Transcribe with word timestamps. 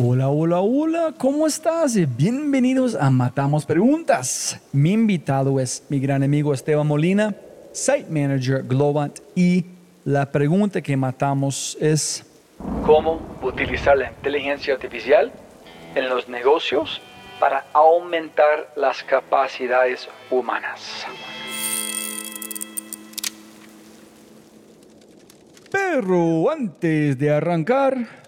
Hola, 0.00 0.28
hola, 0.28 0.60
hola, 0.60 1.14
¿cómo 1.18 1.44
estás? 1.44 1.98
Bienvenidos 2.16 2.94
a 2.94 3.10
Matamos 3.10 3.66
Preguntas. 3.66 4.60
Mi 4.70 4.92
invitado 4.92 5.58
es 5.58 5.84
mi 5.88 5.98
gran 5.98 6.22
amigo 6.22 6.54
Esteban 6.54 6.86
Molina, 6.86 7.34
Site 7.72 8.06
Manager 8.08 8.62
Globant, 8.62 9.18
y 9.34 9.66
la 10.04 10.30
pregunta 10.30 10.80
que 10.82 10.96
matamos 10.96 11.76
es 11.80 12.24
¿Cómo 12.86 13.20
utilizar 13.42 13.98
la 13.98 14.10
inteligencia 14.10 14.74
artificial 14.74 15.32
en 15.96 16.08
los 16.08 16.28
negocios 16.28 17.02
para 17.40 17.64
aumentar 17.72 18.72
las 18.76 19.02
capacidades 19.02 20.08
humanas? 20.30 21.08
Pero 25.72 26.52
antes 26.52 27.18
de 27.18 27.32
arrancar, 27.32 28.27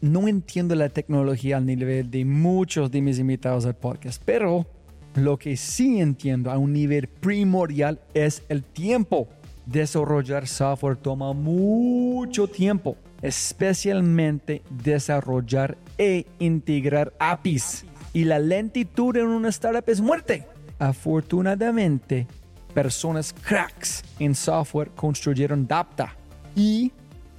no 0.00 0.28
entiendo 0.28 0.74
la 0.74 0.88
tecnología 0.88 1.56
al 1.56 1.66
nivel 1.66 2.10
de 2.10 2.24
muchos 2.24 2.90
de 2.90 3.02
mis 3.02 3.18
invitados 3.18 3.66
al 3.66 3.74
podcast, 3.74 4.22
pero 4.24 4.66
lo 5.14 5.38
que 5.38 5.56
sí 5.56 6.00
entiendo 6.00 6.50
a 6.50 6.58
un 6.58 6.72
nivel 6.72 7.08
primordial 7.08 8.00
es 8.14 8.42
el 8.48 8.62
tiempo. 8.62 9.28
Desarrollar 9.66 10.46
software 10.46 10.96
toma 10.96 11.32
mucho 11.32 12.48
tiempo, 12.48 12.96
especialmente 13.20 14.62
desarrollar 14.70 15.76
e 15.98 16.26
integrar 16.38 17.12
APIs. 17.18 17.84
Y 18.12 18.24
la 18.24 18.38
lentitud 18.38 19.16
en 19.16 19.26
una 19.26 19.50
startup 19.50 19.84
es 19.88 20.00
muerte. 20.00 20.46
Afortunadamente, 20.78 22.26
personas 22.72 23.32
cracks 23.32 24.04
en 24.18 24.34
software 24.34 24.90
construyeron 24.90 25.66
Dapta 25.66 26.14
y 26.54 26.92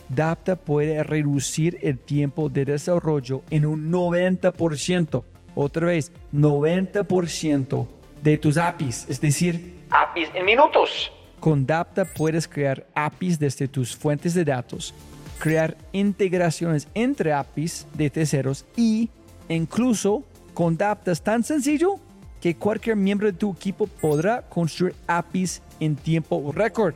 Dapta 0.10 0.56
puede 0.56 1.04
reducir 1.04 1.78
el 1.82 2.00
tiempo 2.00 2.50
de 2.50 2.66
desarrollo 2.66 3.44
en 3.52 3.66
un 3.66 3.92
90%. 3.92 5.24
Otra 5.56 5.88
vez, 5.88 6.12
90% 6.34 7.88
de 8.24 8.38
tus 8.38 8.58
APIs, 8.58 9.06
es 9.08 9.22
decir, 9.22 9.80
APIs 9.92 10.30
en 10.34 10.46
minutos. 10.46 11.12
Con 11.40 11.66
Dapta 11.66 12.06
puedes 12.06 12.48
crear 12.48 12.86
APIs 12.96 13.40
desde 13.40 13.68
tus 13.68 13.96
fuentes 13.96 14.34
de 14.34 14.44
datos, 14.44 14.94
crear 15.38 15.78
integraciones 15.94 16.88
entre 16.94 17.32
APIs 17.32 17.88
de 17.94 18.10
terceros 18.10 18.66
y 18.76 19.10
incluso 19.48 20.24
con 20.54 20.76
Dapta 20.76 21.12
es 21.12 21.22
tan 21.22 21.44
sencillo 21.44 21.96
que 22.42 22.56
cualquier 22.56 22.96
miembro 22.96 23.28
de 23.28 23.34
tu 23.34 23.52
equipo 23.52 23.88
podrá 23.88 24.42
construir 24.42 24.96
APIs 25.08 25.62
en 25.80 25.96
tiempo 25.96 26.52
récord. 26.54 26.96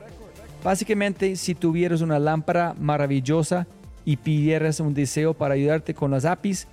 Básicamente, 0.64 1.36
si 1.36 1.56
tuvieras 1.56 2.02
una 2.02 2.20
lámpara 2.20 2.74
maravillosa 2.80 3.68
y 4.06 4.18
pidieras 4.18 4.80
un 4.80 4.94
deseo 4.94 5.34
para 5.34 5.56
ayudarte 5.56 5.94
con 5.94 6.12
las 6.12 6.26
APIs, 6.26 6.68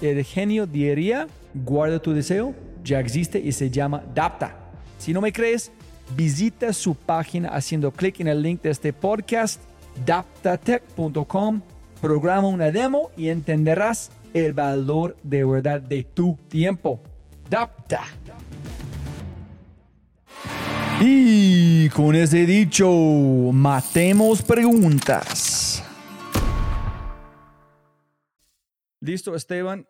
el 0.00 0.24
genio 0.24 0.66
diría, 0.66 1.26
guarda 1.54 1.98
tu 1.98 2.12
deseo, 2.12 2.54
ya 2.84 3.00
existe 3.00 3.38
y 3.38 3.52
se 3.52 3.70
llama 3.70 4.02
Dapta. 4.14 4.56
Si 4.98 5.12
no 5.12 5.20
me 5.20 5.32
crees, 5.32 5.72
visita 6.14 6.72
su 6.72 6.94
página 6.94 7.48
haciendo 7.48 7.90
clic 7.90 8.20
en 8.20 8.28
el 8.28 8.42
link 8.42 8.62
de 8.62 8.70
este 8.70 8.92
podcast, 8.92 9.60
daptatech.com, 10.04 11.62
programa 12.00 12.48
una 12.48 12.70
demo 12.70 13.10
y 13.16 13.28
entenderás 13.28 14.10
el 14.34 14.52
valor 14.52 15.16
de 15.22 15.44
verdad 15.44 15.80
de 15.80 16.04
tu 16.04 16.38
tiempo. 16.48 17.00
Dapta. 17.48 18.02
Y 20.98 21.90
con 21.90 22.14
ese 22.14 22.46
dicho, 22.46 22.90
matemos 23.52 24.40
preguntas. 24.40 25.84
Listo, 29.00 29.34
Esteban. 29.34 29.86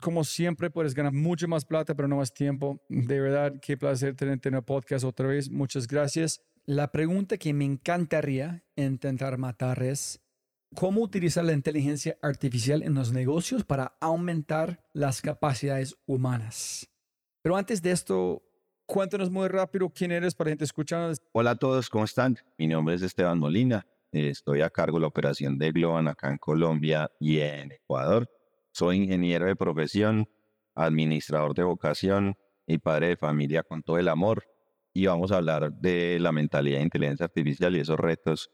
Como 0.00 0.24
siempre, 0.24 0.70
puedes 0.70 0.94
ganar 0.94 1.12
mucho 1.12 1.46
más 1.46 1.66
plata, 1.66 1.94
pero 1.94 2.08
no 2.08 2.16
más 2.16 2.32
tiempo. 2.32 2.80
De 2.88 3.20
verdad, 3.20 3.52
qué 3.60 3.76
placer 3.76 4.14
tener, 4.14 4.40
tener 4.40 4.62
podcast 4.62 5.04
otra 5.04 5.26
vez. 5.26 5.50
Muchas 5.50 5.86
gracias. 5.86 6.40
La 6.64 6.90
pregunta 6.90 7.36
que 7.36 7.52
me 7.52 7.66
encantaría 7.66 8.64
intentar 8.76 9.36
matar 9.36 9.82
es, 9.82 10.22
¿cómo 10.74 11.02
utilizar 11.02 11.44
la 11.44 11.52
inteligencia 11.52 12.16
artificial 12.22 12.82
en 12.82 12.94
los 12.94 13.12
negocios 13.12 13.62
para 13.62 13.96
aumentar 14.00 14.88
las 14.94 15.20
capacidades 15.20 15.96
humanas? 16.06 16.88
Pero 17.42 17.56
antes 17.56 17.82
de 17.82 17.92
esto, 17.92 18.42
Cuéntanos 18.86 19.30
muy 19.30 19.48
rápido 19.48 19.90
quién 19.90 20.12
eres 20.12 20.32
para 20.36 20.50
gente 20.50 20.62
escuchando. 20.62 21.12
Hola 21.32 21.50
a 21.50 21.56
todos, 21.56 21.90
¿cómo 21.90 22.04
están? 22.04 22.38
Mi 22.56 22.68
nombre 22.68 22.94
es 22.94 23.02
Esteban 23.02 23.36
Molina. 23.36 23.84
Estoy 24.12 24.62
a 24.62 24.70
cargo 24.70 24.98
de 24.98 25.00
la 25.00 25.08
operación 25.08 25.58
de 25.58 25.72
Globan 25.72 26.06
acá 26.06 26.30
en 26.30 26.38
Colombia 26.38 27.10
y 27.18 27.40
en 27.40 27.72
Ecuador. 27.72 28.30
Soy 28.70 28.98
ingeniero 28.98 29.46
de 29.46 29.56
profesión, 29.56 30.28
administrador 30.76 31.52
de 31.54 31.64
vocación 31.64 32.36
y 32.64 32.78
padre 32.78 33.08
de 33.08 33.16
familia 33.16 33.64
con 33.64 33.82
todo 33.82 33.98
el 33.98 34.06
amor. 34.08 34.44
Y 34.94 35.06
vamos 35.06 35.32
a 35.32 35.38
hablar 35.38 35.72
de 35.72 36.20
la 36.20 36.30
mentalidad 36.30 36.78
de 36.78 36.84
inteligencia 36.84 37.24
artificial 37.24 37.74
y 37.74 37.80
esos 37.80 37.98
retos 37.98 38.50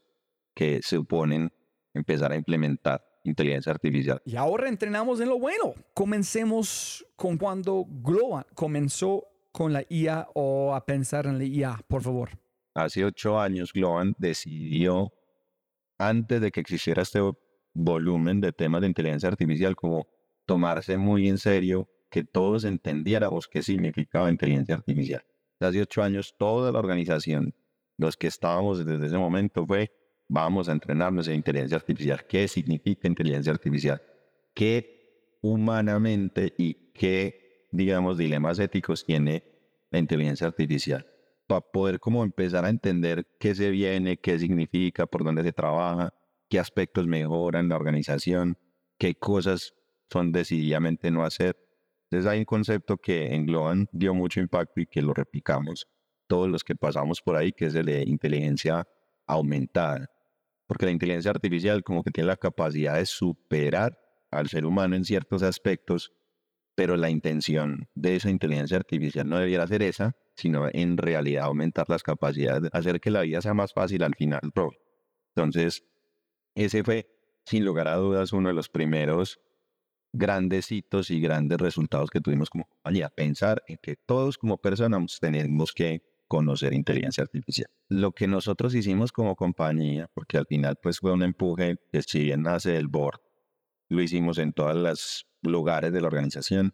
que 0.55 0.81
suponen 0.81 1.53
empezar 1.93 2.31
a 2.31 2.35
implementar 2.35 3.05
inteligencia 3.23 3.71
artificial. 3.71 4.19
Y 4.25 4.35
ahora 4.35 4.67
entrenamos 4.67 5.21
en 5.21 5.29
lo 5.29 5.37
bueno. 5.37 5.75
Comencemos 5.93 7.05
con 7.15 7.37
cuando 7.37 7.85
Globan 7.87 8.45
comenzó 8.55 9.27
con 9.53 9.71
la 9.71 9.85
IA 9.87 10.27
o 10.33 10.73
a 10.75 10.85
pensar 10.85 11.27
en 11.27 11.37
la 11.37 11.45
IA, 11.45 11.79
por 11.87 12.01
favor? 12.01 12.31
Hace 12.73 13.05
ocho 13.05 13.39
años, 13.39 13.71
Globan 13.71 14.15
decidió, 14.17 15.13
antes 15.99 16.41
de 16.41 16.51
que 16.51 16.59
existiera 16.59 17.03
este 17.03 17.19
volumen 17.73 18.41
de 18.41 18.51
temas 18.51 18.81
de 18.81 18.87
inteligencia 18.87 19.29
artificial, 19.29 19.75
como 19.75 20.07
tomarse 20.45 20.97
muy 20.97 21.29
en 21.29 21.37
serio 21.37 21.87
que 22.09 22.23
todos 22.23 22.63
entendiéramos 22.63 23.47
qué 23.47 23.61
significaba 23.61 24.29
inteligencia 24.29 24.75
artificial. 24.75 25.23
Hace 25.59 25.81
ocho 25.81 26.01
años, 26.01 26.35
toda 26.37 26.71
la 26.71 26.79
organización, 26.79 27.53
los 27.97 28.17
que 28.17 28.27
estábamos 28.27 28.83
desde 28.83 29.05
ese 29.05 29.17
momento, 29.17 29.65
fue, 29.67 29.91
vamos 30.27 30.67
a 30.67 30.71
entrenarnos 30.71 31.27
en 31.27 31.35
inteligencia 31.35 31.77
artificial. 31.77 32.25
¿Qué 32.27 32.47
significa 32.47 33.07
inteligencia 33.07 33.53
artificial? 33.53 34.01
¿Qué 34.53 35.37
humanamente 35.41 36.53
y 36.57 36.91
qué 36.93 37.42
digamos, 37.73 38.19
dilemas 38.19 38.59
éticos 38.59 39.03
tiene 39.03 39.43
la 39.89 39.99
inteligencia 39.99 40.47
artificial 40.47 41.05
para 41.47 41.61
poder 41.61 41.99
como 41.99 42.23
empezar 42.23 42.65
a 42.65 42.69
entender 42.69 43.25
qué 43.39 43.55
se 43.55 43.69
viene, 43.71 44.17
qué 44.17 44.39
significa, 44.39 45.07
por 45.07 45.23
dónde 45.23 45.43
se 45.43 45.51
trabaja, 45.51 46.13
qué 46.49 46.59
aspectos 46.59 47.07
mejoran 47.07 47.67
la 47.69 47.75
organización, 47.75 48.57
qué 48.97 49.15
cosas 49.15 49.73
son 50.09 50.31
decididamente 50.31 51.09
no 51.09 51.23
hacer. 51.23 51.57
Entonces 52.03 52.31
hay 52.31 52.39
un 52.39 52.45
concepto 52.45 52.97
que 52.97 53.33
en 53.33 53.47
Globan 53.47 53.87
dio 53.91 54.13
mucho 54.13 54.39
impacto 54.39 54.79
y 54.79 54.85
que 54.85 55.01
lo 55.01 55.13
replicamos 55.13 55.87
todos 56.27 56.47
los 56.47 56.63
que 56.63 56.75
pasamos 56.75 57.21
por 57.21 57.35
ahí, 57.35 57.51
que 57.51 57.65
es 57.65 57.75
el 57.75 57.87
de 57.87 58.03
inteligencia 58.03 58.87
aumentada. 59.25 60.07
Porque 60.67 60.85
la 60.85 60.91
inteligencia 60.91 61.31
artificial 61.31 61.83
como 61.83 62.03
que 62.03 62.11
tiene 62.11 62.27
la 62.27 62.37
capacidad 62.37 62.95
de 62.95 63.05
superar 63.07 63.97
al 64.29 64.47
ser 64.47 64.65
humano 64.65 64.95
en 64.95 65.03
ciertos 65.03 65.41
aspectos 65.41 66.11
pero 66.75 66.97
la 66.97 67.09
intención 67.09 67.87
de 67.93 68.15
esa 68.15 68.29
inteligencia 68.29 68.77
artificial 68.77 69.27
no 69.27 69.37
debiera 69.37 69.67
ser 69.67 69.83
esa, 69.83 70.15
sino 70.35 70.67
en 70.71 70.97
realidad 70.97 71.45
aumentar 71.45 71.89
las 71.89 72.03
capacidades, 72.03 72.69
hacer 72.73 72.99
que 72.99 73.11
la 73.11 73.21
vida 73.21 73.41
sea 73.41 73.53
más 73.53 73.73
fácil 73.73 74.03
al 74.03 74.15
final. 74.15 74.41
Entonces, 75.35 75.83
ese 76.55 76.83
fue, 76.83 77.07
sin 77.45 77.65
lugar 77.65 77.87
a 77.87 77.95
dudas, 77.95 78.33
uno 78.33 78.49
de 78.49 78.55
los 78.55 78.69
primeros 78.69 79.39
grandes 80.13 80.71
hitos 80.71 81.09
y 81.09 81.19
grandes 81.19 81.59
resultados 81.59 82.09
que 82.09 82.21
tuvimos 82.21 82.49
como 82.49 82.65
compañía. 82.65 83.09
Pensar 83.09 83.63
en 83.67 83.77
que 83.81 83.95
todos 83.95 84.37
como 84.37 84.57
personas 84.57 85.19
tenemos 85.19 85.73
que 85.73 86.01
conocer 86.27 86.73
inteligencia 86.73 87.23
artificial. 87.23 87.69
Lo 87.89 88.11
que 88.11 88.27
nosotros 88.27 88.73
hicimos 88.73 89.11
como 89.11 89.35
compañía, 89.35 90.09
porque 90.13 90.37
al 90.37 90.45
final 90.47 90.77
pues 90.81 90.99
fue 90.99 91.11
un 91.11 91.23
empuje 91.23 91.75
que 91.91 92.01
si 92.01 92.23
bien 92.23 92.43
nace 92.43 92.71
del 92.71 92.87
board, 92.87 93.19
lo 93.89 94.01
hicimos 94.01 94.37
en 94.37 94.53
todos 94.53 94.75
los 94.75 95.27
lugares 95.43 95.93
de 95.93 96.01
la 96.01 96.07
organización, 96.07 96.73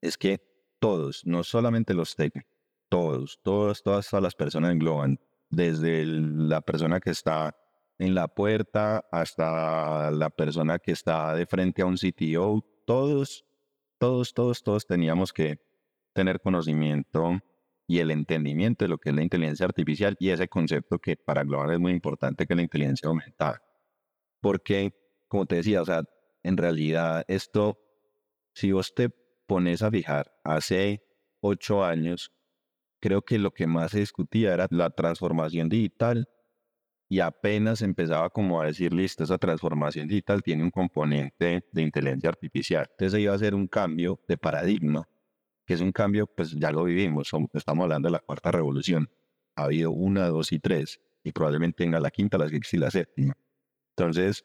es 0.00 0.16
que 0.16 0.40
todos, 0.78 1.22
no 1.26 1.42
solamente 1.44 1.94
los 1.94 2.14
técnicos, 2.14 2.50
todos, 2.88 3.40
todos, 3.42 3.82
todas, 3.82 4.12
las 4.12 4.34
personas 4.34 4.72
engloban, 4.72 5.20
desde 5.50 6.04
la 6.04 6.60
persona 6.60 7.00
que 7.00 7.10
está 7.10 7.56
en 7.98 8.14
la 8.14 8.28
puerta 8.28 9.04
hasta 9.10 10.10
la 10.10 10.30
persona 10.30 10.78
que 10.78 10.92
está 10.92 11.34
de 11.34 11.46
frente 11.46 11.82
a 11.82 11.86
un 11.86 11.96
CTO, 11.96 12.64
todos, 12.86 13.44
todos, 13.98 14.32
todos, 14.32 14.62
todos 14.62 14.86
teníamos 14.86 15.32
que 15.32 15.60
tener 16.12 16.40
conocimiento 16.40 17.40
y 17.86 17.98
el 17.98 18.12
entendimiento 18.12 18.84
de 18.84 18.88
lo 18.88 18.98
que 18.98 19.10
es 19.10 19.16
la 19.16 19.22
inteligencia 19.22 19.66
artificial 19.66 20.16
y 20.20 20.30
ese 20.30 20.46
concepto 20.48 21.00
que 21.00 21.16
para 21.16 21.42
Global 21.42 21.72
es 21.72 21.80
muy 21.80 21.92
importante 21.92 22.46
que 22.46 22.54
la 22.54 22.62
inteligencia 22.62 23.08
aumentada. 23.08 23.62
Porque, 24.40 24.94
como 25.26 25.44
te 25.46 25.56
decía, 25.56 25.82
o 25.82 25.84
sea, 25.84 26.04
en 26.44 26.56
realidad 26.56 27.24
esto, 27.26 27.78
si 28.60 28.72
vos 28.72 28.94
te 28.94 29.08
pones 29.46 29.80
a 29.80 29.90
fijar, 29.90 30.30
hace 30.44 31.02
ocho 31.40 31.82
años, 31.82 32.30
creo 33.00 33.22
que 33.22 33.38
lo 33.38 33.52
que 33.52 33.66
más 33.66 33.92
se 33.92 34.00
discutía 34.00 34.52
era 34.52 34.66
la 34.70 34.90
transformación 34.90 35.70
digital 35.70 36.28
y 37.08 37.20
apenas 37.20 37.80
empezaba 37.80 38.28
como 38.28 38.60
a 38.60 38.66
decir, 38.66 38.92
listo, 38.92 39.24
esa 39.24 39.38
transformación 39.38 40.06
digital 40.08 40.42
tiene 40.42 40.62
un 40.62 40.70
componente 40.70 41.64
de 41.72 41.82
inteligencia 41.82 42.28
artificial. 42.28 42.86
Entonces 42.90 43.20
iba 43.20 43.34
a 43.34 43.38
ser 43.38 43.54
un 43.54 43.66
cambio 43.66 44.20
de 44.28 44.36
paradigma, 44.36 45.08
que 45.66 45.72
es 45.74 45.80
un 45.80 45.90
cambio, 45.90 46.26
pues 46.26 46.50
ya 46.52 46.70
lo 46.70 46.84
vivimos, 46.84 47.30
estamos 47.54 47.84
hablando 47.84 48.08
de 48.08 48.12
la 48.12 48.20
cuarta 48.20 48.52
revolución. 48.52 49.08
Ha 49.56 49.64
habido 49.64 49.90
una, 49.90 50.28
dos 50.28 50.52
y 50.52 50.58
tres, 50.60 51.00
y 51.24 51.32
probablemente 51.32 51.82
tenga 51.82 51.98
la 51.98 52.10
quinta, 52.10 52.36
la 52.36 52.48
sexta 52.48 52.76
y 52.76 52.78
la 52.78 52.90
séptima. 52.90 53.34
Entonces, 53.96 54.44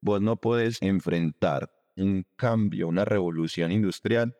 vos 0.00 0.22
no 0.22 0.36
puedes 0.36 0.80
enfrentar 0.80 1.68
un 1.98 2.26
cambio, 2.36 2.88
una 2.88 3.04
revolución 3.04 3.72
industrial, 3.72 4.36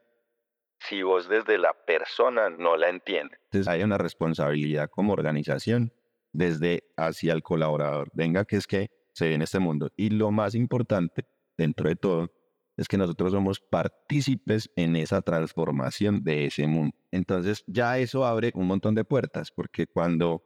si 0.81 1.03
vos 1.03 1.29
desde 1.29 1.59
la 1.59 1.75
persona 1.87 2.51
no 2.51 2.77
la 2.77 2.89
entiendes. 2.89 3.39
Entonces 3.45 3.69
hay 3.69 3.83
una 3.83 3.99
responsabilidad 3.99 4.89
como 4.91 5.13
organización 5.13 5.93
desde 6.33 6.85
hacia 6.97 7.33
el 7.33 7.43
colaborador. 7.43 8.11
Venga, 8.13 8.45
que 8.45 8.57
es 8.57 8.67
que 8.67 8.91
se 9.13 9.29
ve 9.29 9.35
en 9.35 9.43
este 9.43 9.59
mundo. 9.59 9.91
Y 9.97 10.11
lo 10.11 10.31
más 10.31 10.55
importante, 10.55 11.27
dentro 11.57 11.89
de 11.89 11.97
todo, 11.97 12.31
es 12.77 12.87
que 12.87 12.97
nosotros 12.97 13.33
somos 13.33 13.59
partícipes 13.59 14.71
en 14.77 14.95
esa 14.95 15.21
transformación 15.21 16.23
de 16.23 16.47
ese 16.47 16.67
mundo. 16.69 16.97
Entonces 17.11 17.65
ya 17.67 17.99
eso 17.99 18.25
abre 18.25 18.53
un 18.55 18.69
montón 18.69 18.95
de 18.95 19.05
puertas, 19.05 19.51
porque 19.51 19.89
cuando, 19.89 20.45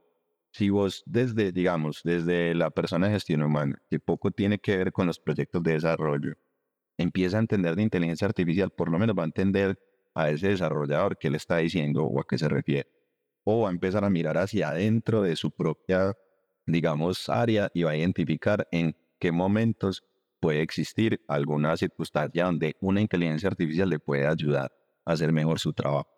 si 0.51 0.71
vos 0.71 1.03
desde, 1.05 1.53
digamos, 1.53 2.01
desde 2.05 2.55
la 2.55 2.71
persona 2.71 3.09
de 3.09 3.15
gestión 3.15 3.43
humana, 3.43 3.83
que 3.91 4.01
poco 4.01 4.31
tiene 4.31 4.59
que 4.59 4.79
ver 4.79 4.93
con 4.93 5.07
los 5.07 5.21
proyectos 5.21 5.63
de 5.63 5.75
desarrollo, 5.75 6.33
empieza 7.03 7.37
a 7.37 7.41
entender 7.41 7.77
de 7.77 7.83
inteligencia 7.83 8.27
artificial, 8.27 8.71
por 8.71 8.91
lo 8.91 8.99
menos 8.99 9.17
va 9.17 9.23
a 9.23 9.27
entender 9.27 9.79
a 10.15 10.31
ese 10.31 10.49
desarrollador 10.49 11.19
qué 11.19 11.31
le 11.31 11.37
está 11.37 11.59
diciendo 11.59 12.05
o 12.05 12.21
a 12.21 12.25
qué 12.29 12.39
se 12.39 12.49
refiere 12.49 12.89
o 13.45 13.63
va 13.63 13.69
a 13.69 13.73
empezar 13.73 14.05
a 14.05 14.11
mirar 14.11 14.39
hacia 14.39 14.69
adentro 14.71 15.23
de 15.23 15.37
su 15.37 15.51
propia, 15.51 16.17
digamos, 16.67 17.29
área 17.29 17.71
y 17.75 17.83
va 17.83 17.93
a 17.93 17.97
identificar 17.97 18.69
en 18.71 18.97
qué 19.19 19.33
momentos 19.33 20.05
puede 20.41 20.63
existir 20.63 21.21
alguna 21.29 21.77
circunstancia 21.77 22.45
donde 22.45 22.77
una 22.81 23.01
inteligencia 23.01 23.49
artificial 23.49 23.89
le 23.89 23.99
puede 23.99 24.27
ayudar 24.27 24.73
a 25.05 25.13
hacer 25.13 25.33
mejor 25.33 25.59
su 25.59 25.73
trabajo. 25.73 26.09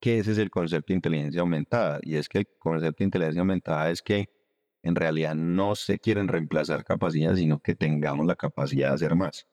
Que 0.00 0.18
ese 0.18 0.32
es 0.32 0.38
el 0.38 0.50
concepto 0.50 0.92
de 0.92 0.96
inteligencia 0.96 1.40
aumentada. 1.40 2.00
Y 2.02 2.16
es 2.16 2.28
que 2.28 2.38
el 2.38 2.48
concepto 2.58 2.98
de 2.98 3.04
inteligencia 3.04 3.40
aumentada 3.40 3.90
es 3.90 4.02
que 4.02 4.28
en 4.82 4.94
realidad 4.94 5.34
no 5.34 5.74
se 5.74 5.98
quieren 5.98 6.28
reemplazar 6.28 6.84
capacidades, 6.84 7.38
sino 7.38 7.60
que 7.60 7.74
tengamos 7.74 8.26
la 8.26 8.36
capacidad 8.36 8.90
de 8.90 8.94
hacer 8.94 9.14
más. 9.14 9.46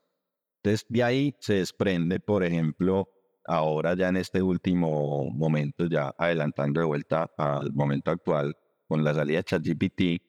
Entonces, 0.64 0.86
de 0.88 1.04
ahí 1.04 1.36
se 1.40 1.56
desprende, 1.56 2.22
por 2.22 2.42
ejemplo, 2.42 3.10
ahora 3.44 3.96
ya 3.96 4.08
en 4.08 4.16
este 4.16 4.42
último 4.42 5.30
momento, 5.30 5.88
ya 5.88 6.16
adelantando 6.18 6.80
de 6.80 6.86
vuelta 6.88 7.30
al 7.38 7.74
momento 7.74 8.12
actual, 8.12 8.56
con 8.88 9.04
la 9.04 9.14
salida 9.14 9.40
de 9.40 9.44
ChatGPT, 9.44 10.24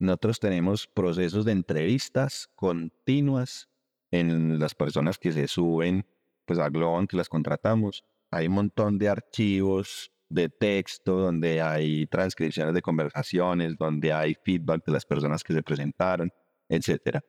nosotros 0.00 0.40
tenemos 0.40 0.88
procesos 0.88 1.44
de 1.44 1.52
entrevistas 1.52 2.50
continuas 2.56 3.68
en 4.10 4.58
las 4.58 4.74
personas 4.74 5.18
que 5.18 5.30
se 5.30 5.46
suben 5.46 6.04
pues 6.44 6.58
a 6.58 6.68
Globan, 6.68 7.06
que 7.06 7.16
las 7.16 7.28
contratamos. 7.28 8.04
Hay 8.32 8.48
un 8.48 8.54
montón 8.54 8.98
de 8.98 9.08
archivos 9.08 10.10
de 10.28 10.48
texto 10.48 11.16
donde 11.18 11.62
hay 11.62 12.08
transcripciones 12.08 12.74
de 12.74 12.82
conversaciones, 12.82 13.76
donde 13.78 14.12
hay 14.12 14.34
feedback 14.44 14.84
de 14.84 14.92
las 14.92 15.06
personas 15.06 15.44
que 15.44 15.52
se 15.52 15.62
presentaron, 15.62 16.32
etcétera. 16.68 17.22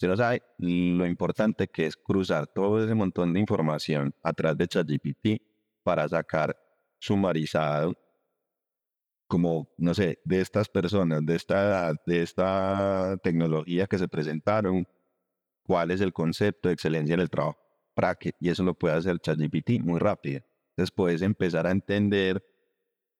Se 0.00 0.08
no 0.08 0.16
sabe 0.16 0.42
lo 0.56 1.06
importante 1.06 1.68
que 1.68 1.84
es 1.84 1.94
cruzar 1.94 2.46
todo 2.46 2.82
ese 2.82 2.94
montón 2.94 3.34
de 3.34 3.40
información 3.40 4.14
a 4.22 4.32
través 4.32 4.56
de 4.56 4.66
ChatGPT 4.66 5.42
para 5.82 6.08
sacar 6.08 6.56
sumarizado 6.98 7.94
como, 9.28 9.68
no 9.76 9.92
sé, 9.92 10.18
de 10.24 10.40
estas 10.40 10.70
personas, 10.70 11.24
de 11.26 11.36
esta 11.36 11.92
de 12.06 12.22
esta 12.22 13.18
tecnología 13.22 13.86
que 13.86 13.98
se 13.98 14.08
presentaron, 14.08 14.86
cuál 15.64 15.90
es 15.90 16.00
el 16.00 16.14
concepto 16.14 16.68
de 16.70 16.74
excelencia 16.74 17.12
en 17.12 17.20
el 17.20 17.28
trabajo. 17.28 17.58
Para 17.94 18.14
que, 18.14 18.32
y 18.40 18.48
eso 18.48 18.62
lo 18.64 18.72
puede 18.72 18.94
hacer 18.94 19.18
ChatGPT 19.18 19.80
muy 19.82 20.00
rápido. 20.00 20.40
Entonces 20.70 20.92
puedes 20.92 21.20
empezar 21.20 21.66
a 21.66 21.72
entender 21.72 22.42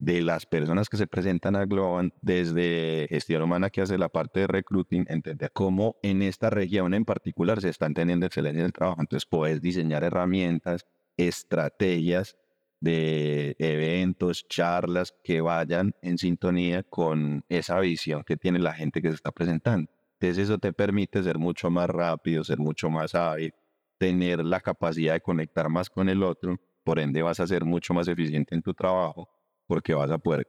de 0.00 0.22
las 0.22 0.46
personas 0.46 0.88
que 0.88 0.96
se 0.96 1.06
presentan 1.06 1.54
a 1.56 1.66
Globan, 1.66 2.12
desde 2.22 3.06
gestión 3.10 3.42
humana 3.42 3.68
que 3.68 3.82
hace 3.82 3.98
la 3.98 4.08
parte 4.08 4.40
de 4.40 4.46
recruiting, 4.46 5.04
entender 5.08 5.52
cómo 5.52 5.96
en 6.02 6.22
esta 6.22 6.48
región 6.48 6.94
en 6.94 7.04
particular 7.04 7.60
se 7.60 7.68
está 7.68 7.84
entendiendo 7.84 8.24
excelencia 8.24 8.62
del 8.62 8.72
trabajo. 8.72 9.00
Entonces 9.00 9.26
puedes 9.26 9.60
diseñar 9.60 10.02
herramientas, 10.02 10.86
estrategias 11.18 12.34
de 12.80 13.54
eventos, 13.58 14.48
charlas 14.48 15.14
que 15.22 15.42
vayan 15.42 15.94
en 16.00 16.16
sintonía 16.16 16.82
con 16.82 17.44
esa 17.50 17.78
visión 17.78 18.24
que 18.24 18.38
tiene 18.38 18.58
la 18.58 18.72
gente 18.72 19.02
que 19.02 19.08
se 19.08 19.16
está 19.16 19.32
presentando. 19.32 19.90
Entonces 20.18 20.44
eso 20.44 20.58
te 20.58 20.72
permite 20.72 21.22
ser 21.22 21.38
mucho 21.38 21.70
más 21.70 21.90
rápido, 21.90 22.42
ser 22.42 22.58
mucho 22.58 22.88
más 22.88 23.14
hábil, 23.14 23.52
tener 23.98 24.42
la 24.46 24.60
capacidad 24.60 25.12
de 25.12 25.20
conectar 25.20 25.68
más 25.68 25.90
con 25.90 26.08
el 26.08 26.22
otro, 26.22 26.58
por 26.84 26.98
ende 26.98 27.20
vas 27.20 27.38
a 27.38 27.46
ser 27.46 27.66
mucho 27.66 27.92
más 27.92 28.08
eficiente 28.08 28.54
en 28.54 28.62
tu 28.62 28.72
trabajo 28.72 29.28
porque 29.70 29.94
vas 29.94 30.10
a 30.10 30.18
poder 30.18 30.48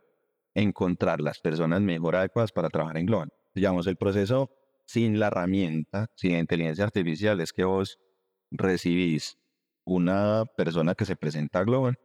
encontrar 0.56 1.22
las 1.22 1.40
personas 1.40 1.80
mejor 1.80 2.16
adecuadas 2.16 2.52
para 2.52 2.70
trabajar 2.70 2.98
en 2.98 3.06
Global. 3.06 3.30
Digamos, 3.54 3.86
el 3.86 3.96
proceso 3.96 4.50
sin 4.88 5.20
la 5.20 5.28
herramienta, 5.28 6.08
sin 6.16 6.36
inteligencia 6.36 6.86
artificial, 6.86 7.40
es 7.40 7.54
que 7.54 7.64
vos 7.64 8.00
recibís 8.50 9.38
una 9.86 10.46
persona 10.58 10.96
que 10.96 11.06
se 11.06 11.16
presenta 11.16 11.60
a 11.60 11.64
Global, 11.66 12.00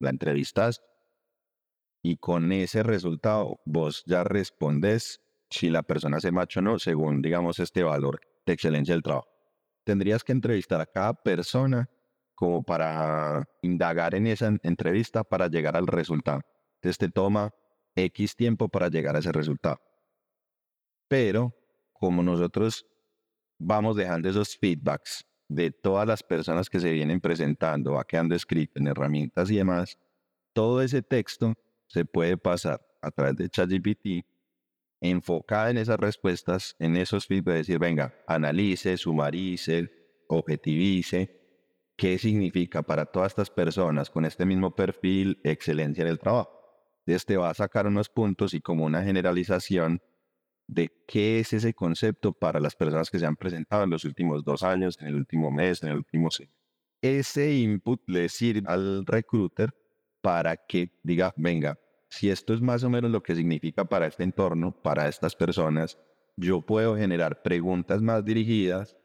la 0.00 0.08
entrevistas 0.08 0.80
y 2.02 2.16
con 2.16 2.50
ese 2.50 2.82
resultado 2.82 3.60
vos 3.66 4.02
ya 4.06 4.24
respondes 4.24 5.20
si 5.50 5.68
la 5.68 5.82
persona 5.82 6.18
se 6.18 6.32
macho 6.32 6.60
o 6.60 6.62
no 6.62 6.78
según, 6.78 7.20
digamos, 7.20 7.58
este 7.58 7.82
valor 7.82 8.22
de 8.46 8.54
excelencia 8.54 8.94
del 8.94 9.02
trabajo. 9.02 9.28
Tendrías 9.84 10.24
que 10.24 10.32
entrevistar 10.32 10.80
a 10.80 10.86
cada 10.86 11.12
persona 11.12 11.90
como 12.42 12.64
para 12.64 13.48
indagar 13.60 14.16
en 14.16 14.26
esa 14.26 14.52
entrevista 14.64 15.22
para 15.22 15.46
llegar 15.46 15.76
al 15.76 15.86
resultado. 15.86 16.40
Entonces 16.74 16.98
te 16.98 17.08
toma 17.08 17.54
X 17.94 18.34
tiempo 18.34 18.68
para 18.68 18.88
llegar 18.88 19.14
a 19.14 19.20
ese 19.20 19.30
resultado. 19.30 19.80
Pero 21.06 21.54
como 21.92 22.20
nosotros 22.20 22.84
vamos 23.60 23.94
dejando 23.94 24.28
esos 24.28 24.58
feedbacks 24.58 25.24
de 25.46 25.70
todas 25.70 26.04
las 26.04 26.24
personas 26.24 26.68
que 26.68 26.80
se 26.80 26.90
vienen 26.90 27.20
presentando, 27.20 27.92
va 27.92 28.04
quedando 28.04 28.34
escrito 28.34 28.80
en 28.80 28.88
herramientas 28.88 29.48
y 29.48 29.58
demás, 29.58 29.96
todo 30.52 30.82
ese 30.82 31.00
texto 31.00 31.54
se 31.86 32.04
puede 32.04 32.36
pasar 32.36 32.84
a 33.02 33.12
través 33.12 33.36
de 33.36 33.50
ChatGPT 33.50 34.26
enfocada 35.00 35.70
en 35.70 35.78
esas 35.78 36.00
respuestas, 36.00 36.74
en 36.80 36.96
esos 36.96 37.24
feedbacks, 37.24 37.58
decir, 37.58 37.78
venga, 37.78 38.12
analice, 38.26 38.96
sumarice, 38.96 39.92
objetivice, 40.26 41.41
¿Qué 41.96 42.18
significa 42.18 42.82
para 42.82 43.06
todas 43.06 43.32
estas 43.32 43.50
personas 43.50 44.10
con 44.10 44.24
este 44.24 44.44
mismo 44.44 44.74
perfil 44.74 45.40
excelencia 45.44 46.02
en 46.02 46.08
el 46.08 46.18
trabajo? 46.18 46.50
Este 47.06 47.36
va 47.36 47.50
a 47.50 47.54
sacar 47.54 47.86
unos 47.86 48.08
puntos 48.08 48.54
y 48.54 48.60
como 48.60 48.84
una 48.84 49.02
generalización 49.02 50.00
de 50.66 50.90
qué 51.06 51.40
es 51.40 51.52
ese 51.52 51.74
concepto 51.74 52.32
para 52.32 52.60
las 52.60 52.74
personas 52.74 53.10
que 53.10 53.18
se 53.18 53.26
han 53.26 53.36
presentado 53.36 53.84
en 53.84 53.90
los 53.90 54.04
últimos 54.04 54.44
dos 54.44 54.62
años, 54.62 54.98
en 55.00 55.08
el 55.08 55.16
último 55.16 55.50
mes, 55.50 55.82
en 55.82 55.90
el 55.90 55.96
último. 55.96 56.28
Ese 57.02 57.54
input 57.54 58.00
le 58.08 58.28
sirve 58.28 58.62
al 58.66 59.04
recruiter 59.04 59.74
para 60.20 60.56
que 60.56 60.92
diga, 61.02 61.34
venga, 61.36 61.78
si 62.08 62.30
esto 62.30 62.54
es 62.54 62.60
más 62.60 62.84
o 62.84 62.90
menos 62.90 63.10
lo 63.10 63.22
que 63.22 63.34
significa 63.34 63.84
para 63.84 64.06
este 64.06 64.22
entorno, 64.22 64.72
para 64.72 65.08
estas 65.08 65.34
personas, 65.34 65.98
yo 66.36 66.62
puedo 66.62 66.96
generar 66.96 67.42
preguntas 67.42 68.00
más 68.00 68.24
dirigidas 68.24 68.96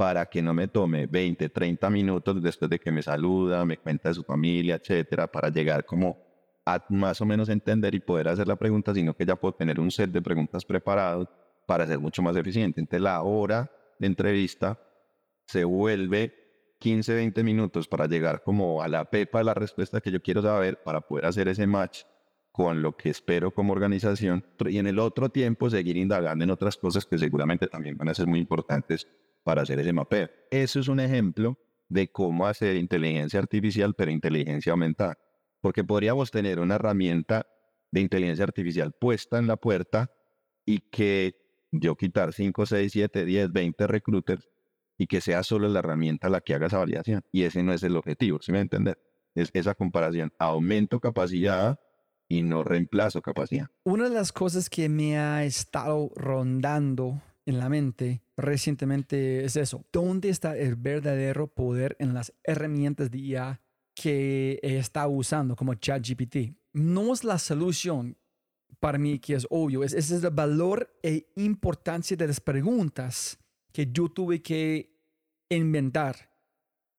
para 0.00 0.24
que 0.24 0.40
no 0.40 0.54
me 0.54 0.66
tome 0.66 1.06
20, 1.06 1.50
30 1.50 1.90
minutos 1.90 2.42
después 2.42 2.70
de 2.70 2.78
que 2.78 2.90
me 2.90 3.02
saluda, 3.02 3.66
me 3.66 3.76
cuenta 3.76 4.08
de 4.08 4.14
su 4.14 4.24
familia, 4.24 4.76
etcétera, 4.76 5.26
para 5.26 5.50
llegar 5.50 5.84
como 5.84 6.16
a 6.64 6.82
más 6.88 7.20
o 7.20 7.26
menos 7.26 7.50
entender 7.50 7.94
y 7.94 8.00
poder 8.00 8.28
hacer 8.28 8.48
la 8.48 8.56
pregunta, 8.56 8.94
sino 8.94 9.14
que 9.14 9.26
ya 9.26 9.36
puedo 9.36 9.52
tener 9.52 9.78
un 9.78 9.90
set 9.90 10.10
de 10.10 10.22
preguntas 10.22 10.64
preparados 10.64 11.28
para 11.66 11.86
ser 11.86 11.98
mucho 11.98 12.22
más 12.22 12.34
eficiente. 12.34 12.80
Entonces 12.80 13.02
la 13.02 13.20
hora 13.20 13.70
de 13.98 14.06
entrevista 14.06 14.80
se 15.46 15.64
vuelve 15.64 16.32
15, 16.78 17.16
20 17.16 17.44
minutos 17.44 17.86
para 17.86 18.06
llegar 18.06 18.42
como 18.42 18.80
a 18.80 18.88
la 18.88 19.04
pepa 19.04 19.40
de 19.40 19.44
la 19.44 19.52
respuesta 19.52 20.00
que 20.00 20.10
yo 20.10 20.22
quiero 20.22 20.40
saber 20.40 20.82
para 20.82 21.02
poder 21.02 21.26
hacer 21.26 21.46
ese 21.46 21.66
match 21.66 22.04
con 22.52 22.80
lo 22.80 22.96
que 22.96 23.10
espero 23.10 23.50
como 23.50 23.74
organización 23.74 24.46
y 24.66 24.78
en 24.78 24.86
el 24.86 24.98
otro 24.98 25.28
tiempo 25.28 25.68
seguir 25.68 25.98
indagando 25.98 26.42
en 26.42 26.50
otras 26.50 26.78
cosas 26.78 27.04
que 27.04 27.18
seguramente 27.18 27.66
también 27.66 27.98
van 27.98 28.08
a 28.08 28.14
ser 28.14 28.26
muy 28.26 28.40
importantes 28.40 29.06
para 29.42 29.62
hacer 29.62 29.78
ese 29.78 29.92
mapeo. 29.92 30.28
Eso 30.50 30.80
es 30.80 30.88
un 30.88 31.00
ejemplo 31.00 31.58
de 31.88 32.10
cómo 32.10 32.46
hacer 32.46 32.76
inteligencia 32.76 33.40
artificial, 33.40 33.94
pero 33.94 34.10
inteligencia 34.10 34.72
aumentada. 34.72 35.18
Porque 35.60 35.84
podríamos 35.84 36.30
tener 36.30 36.60
una 36.60 36.76
herramienta 36.76 37.46
de 37.90 38.00
inteligencia 38.00 38.44
artificial 38.44 38.92
puesta 38.92 39.38
en 39.38 39.46
la 39.46 39.56
puerta 39.56 40.10
y 40.64 40.78
que 40.90 41.34
yo 41.72 41.96
quitar 41.96 42.32
5, 42.32 42.66
6, 42.66 42.92
7, 42.92 43.24
10, 43.24 43.52
20 43.52 43.86
recruiters 43.86 44.48
y 44.96 45.06
que 45.06 45.20
sea 45.20 45.42
solo 45.42 45.68
la 45.68 45.80
herramienta 45.80 46.28
la 46.28 46.40
que 46.40 46.54
haga 46.54 46.66
esa 46.66 46.78
variación. 46.78 47.22
Y 47.32 47.42
ese 47.42 47.62
no 47.62 47.72
es 47.72 47.82
el 47.82 47.96
objetivo, 47.96 48.38
¿sí 48.40 48.52
me 48.52 48.58
va 48.58 48.60
a 48.60 48.62
entender? 48.62 48.98
Es 49.34 49.50
esa 49.54 49.74
comparación. 49.74 50.32
Aumento 50.38 51.00
capacidad 51.00 51.80
y 52.28 52.42
no 52.42 52.62
reemplazo 52.62 53.22
capacidad. 53.22 53.66
Una 53.84 54.08
de 54.08 54.14
las 54.14 54.32
cosas 54.32 54.70
que 54.70 54.88
me 54.88 55.18
ha 55.18 55.44
estado 55.44 56.10
rondando 56.14 57.22
en 57.50 57.58
la 57.58 57.68
mente 57.68 58.22
recientemente 58.36 59.44
es 59.44 59.56
eso. 59.56 59.84
¿Dónde 59.92 60.30
está 60.30 60.56
el 60.56 60.76
verdadero 60.76 61.48
poder 61.48 61.96
en 61.98 62.14
las 62.14 62.32
herramientas 62.44 63.10
de 63.10 63.18
IA 63.18 63.60
que 63.94 64.58
está 64.62 65.06
usando 65.08 65.56
como 65.56 65.74
ChatGPT? 65.74 66.54
No 66.72 67.12
es 67.12 67.24
la 67.24 67.38
solución 67.38 68.16
para 68.78 68.98
mí 68.98 69.18
que 69.18 69.34
es 69.34 69.46
obvio, 69.50 69.84
es, 69.84 69.92
es 69.92 70.10
el 70.10 70.30
valor 70.30 70.96
e 71.02 71.30
importancia 71.36 72.16
de 72.16 72.28
las 72.28 72.40
preguntas 72.40 73.38
que 73.72 73.90
yo 73.92 74.08
tuve 74.08 74.40
que 74.40 74.96
inventar. 75.50 76.30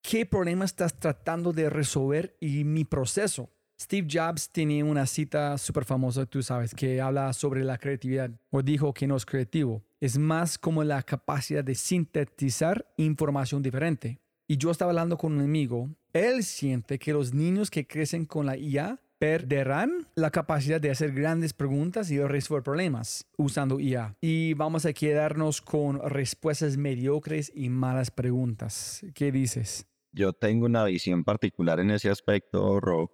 ¿Qué 0.01 0.25
problema 0.25 0.65
estás 0.65 0.99
tratando 0.99 1.53
de 1.53 1.69
resolver 1.69 2.37
y 2.39 2.63
mi 2.63 2.85
proceso? 2.85 3.49
Steve 3.79 4.07
Jobs 4.11 4.49
tiene 4.49 4.83
una 4.83 5.07
cita 5.07 5.57
súper 5.57 5.85
famosa, 5.85 6.25
tú 6.27 6.43
sabes, 6.43 6.75
que 6.75 7.01
habla 7.01 7.33
sobre 7.33 7.63
la 7.63 7.79
creatividad, 7.79 8.29
o 8.51 8.61
dijo 8.61 8.93
que 8.93 9.07
no 9.07 9.15
es 9.15 9.25
creativo, 9.25 9.83
es 10.01 10.17
más 10.17 10.57
como 10.57 10.83
la 10.83 11.03
capacidad 11.03 11.63
de 11.63 11.75
sintetizar 11.75 12.91
información 12.97 13.61
diferente. 13.61 14.19
Y 14.47 14.57
yo 14.57 14.71
estaba 14.71 14.91
hablando 14.91 15.15
con 15.15 15.33
un 15.33 15.41
amigo, 15.41 15.89
él 16.11 16.43
siente 16.43 16.99
que 16.99 17.13
los 17.13 17.33
niños 17.33 17.69
que 17.69 17.85
crecen 17.87 18.25
con 18.25 18.47
la 18.47 18.57
IA 18.57 18.99
perderán 19.19 20.07
la 20.15 20.31
capacidad 20.31 20.81
de 20.81 20.89
hacer 20.89 21.13
grandes 21.13 21.53
preguntas 21.53 22.09
y 22.09 22.19
resolver 22.19 22.63
problemas 22.63 23.27
usando 23.37 23.79
IA. 23.79 24.17
Y 24.19 24.55
vamos 24.55 24.87
a 24.87 24.93
quedarnos 24.93 25.61
con 25.61 26.01
respuestas 26.09 26.75
mediocres 26.75 27.51
y 27.53 27.69
malas 27.69 28.09
preguntas. 28.09 29.05
¿Qué 29.13 29.31
dices? 29.31 29.85
Yo 30.11 30.33
tengo 30.33 30.65
una 30.65 30.83
visión 30.85 31.23
particular 31.23 31.79
en 31.79 31.91
ese 31.91 32.09
aspecto, 32.09 32.79
Rob, 32.79 33.11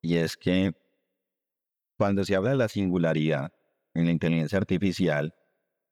y 0.00 0.16
es 0.16 0.38
que 0.38 0.72
cuando 1.98 2.24
se 2.24 2.34
habla 2.34 2.50
de 2.50 2.56
la 2.56 2.68
singularidad 2.68 3.52
en 3.94 4.06
la 4.06 4.12
inteligencia 4.12 4.56
artificial, 4.56 5.34